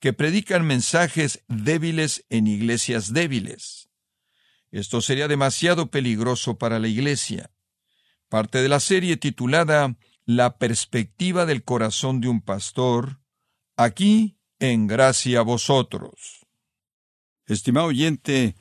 que 0.00 0.12
predican 0.12 0.66
mensajes 0.66 1.44
débiles 1.46 2.26
en 2.30 2.48
iglesias 2.48 3.12
débiles. 3.12 3.88
Esto 4.72 5.00
sería 5.00 5.28
demasiado 5.28 5.92
peligroso 5.92 6.58
para 6.58 6.80
la 6.80 6.88
iglesia. 6.88 7.52
Parte 8.28 8.60
de 8.60 8.68
la 8.68 8.80
serie 8.80 9.16
titulada 9.16 9.96
La 10.24 10.58
perspectiva 10.58 11.46
del 11.46 11.62
corazón 11.62 12.20
de 12.20 12.26
un 12.26 12.40
pastor, 12.40 13.20
aquí 13.76 14.36
en 14.58 14.88
gracia 14.88 15.38
a 15.38 15.42
vosotros. 15.42 16.44
Estimado 17.46 17.86
oyente, 17.86 18.56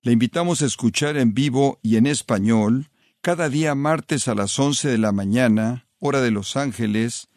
le 0.00 0.12
invitamos 0.12 0.62
a 0.62 0.66
escuchar 0.66 1.18
en 1.18 1.34
vivo 1.34 1.80
y 1.82 1.96
en 1.96 2.06
español 2.06 2.88
cada 3.20 3.48
día 3.48 3.74
martes 3.74 4.28
a 4.28 4.34
las 4.34 4.58
once 4.58 4.88
de 4.88 4.98
la 4.98 5.12
mañana, 5.12 5.86
hora 5.98 6.20
de 6.20 6.30
Los 6.30 6.56
Ángeles, 6.56 7.28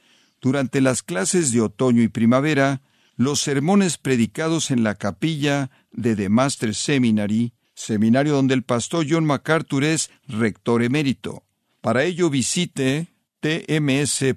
durante 0.42 0.82
las 0.82 1.04
clases 1.04 1.52
de 1.52 1.62
otoño 1.62 2.02
y 2.02 2.08
primavera, 2.08 2.82
los 3.16 3.42
sermones 3.42 3.98
predicados 3.98 4.72
en 4.72 4.84
la 4.84 4.96
capilla 4.96 5.72
de 5.92 6.16
The 6.16 6.30
Master 6.30 6.74
Seminary, 6.74 7.54
seminario 7.74 8.34
donde 8.34 8.54
el 8.54 8.64
pastor 8.64 9.06
John 9.10 9.26
MacArthur 9.26 9.84
es 9.84 10.10
rector 10.28 10.84
emérito. 10.84 11.44
Para 11.82 12.04
ello 12.04 12.30
visite 12.30 13.08
tms.edu 13.40 14.28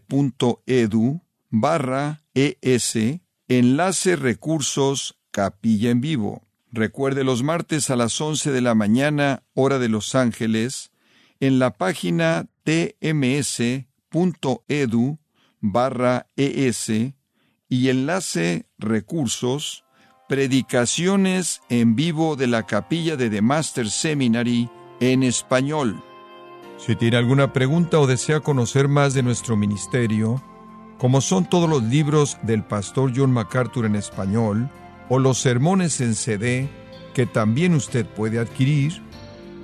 barra 1.50 2.22
es 2.35 2.96
enlace 3.48 4.16
recursos 4.16 5.16
capilla 5.31 5.90
en 5.90 6.00
vivo. 6.00 6.42
Recuerde 6.70 7.24
los 7.24 7.42
martes 7.42 7.90
a 7.90 7.96
las 7.96 8.18
11 8.20 8.50
de 8.52 8.61
la 8.61 8.74
mañana, 8.74 9.42
hora 9.55 9.78
de 9.78 9.88
Los 9.88 10.14
Ángeles, 10.14 10.91
en 11.42 11.59
la 11.59 11.72
página 11.72 12.46
tms.edu 12.62 13.83
barra 15.61 16.28
es 16.37 16.88
y 17.68 17.88
enlace 17.88 18.66
recursos, 18.78 19.85
predicaciones 20.28 21.61
en 21.68 21.96
vivo 21.96 22.37
de 22.37 22.46
la 22.46 22.64
capilla 22.64 23.16
de 23.16 23.28
The 23.28 23.42
Master 23.42 23.90
Seminary 23.90 24.70
en 25.00 25.24
español. 25.24 26.00
Si 26.78 26.94
tiene 26.94 27.16
alguna 27.16 27.52
pregunta 27.52 27.98
o 27.98 28.07
desea 28.07 28.38
conocer 28.38 28.87
más 28.87 29.12
de 29.12 29.24
nuestro 29.24 29.57
ministerio, 29.57 30.40
como 30.96 31.20
son 31.20 31.50
todos 31.50 31.68
los 31.68 31.83
libros 31.83 32.38
del 32.42 32.62
pastor 32.62 33.11
John 33.16 33.33
MacArthur 33.33 33.87
en 33.87 33.96
español, 33.96 34.70
o 35.09 35.18
los 35.18 35.38
sermones 35.38 36.00
en 36.00 36.14
CD 36.14 36.70
que 37.14 37.26
también 37.26 37.74
usted 37.74 38.07
puede 38.07 38.38
adquirir, 38.38 39.02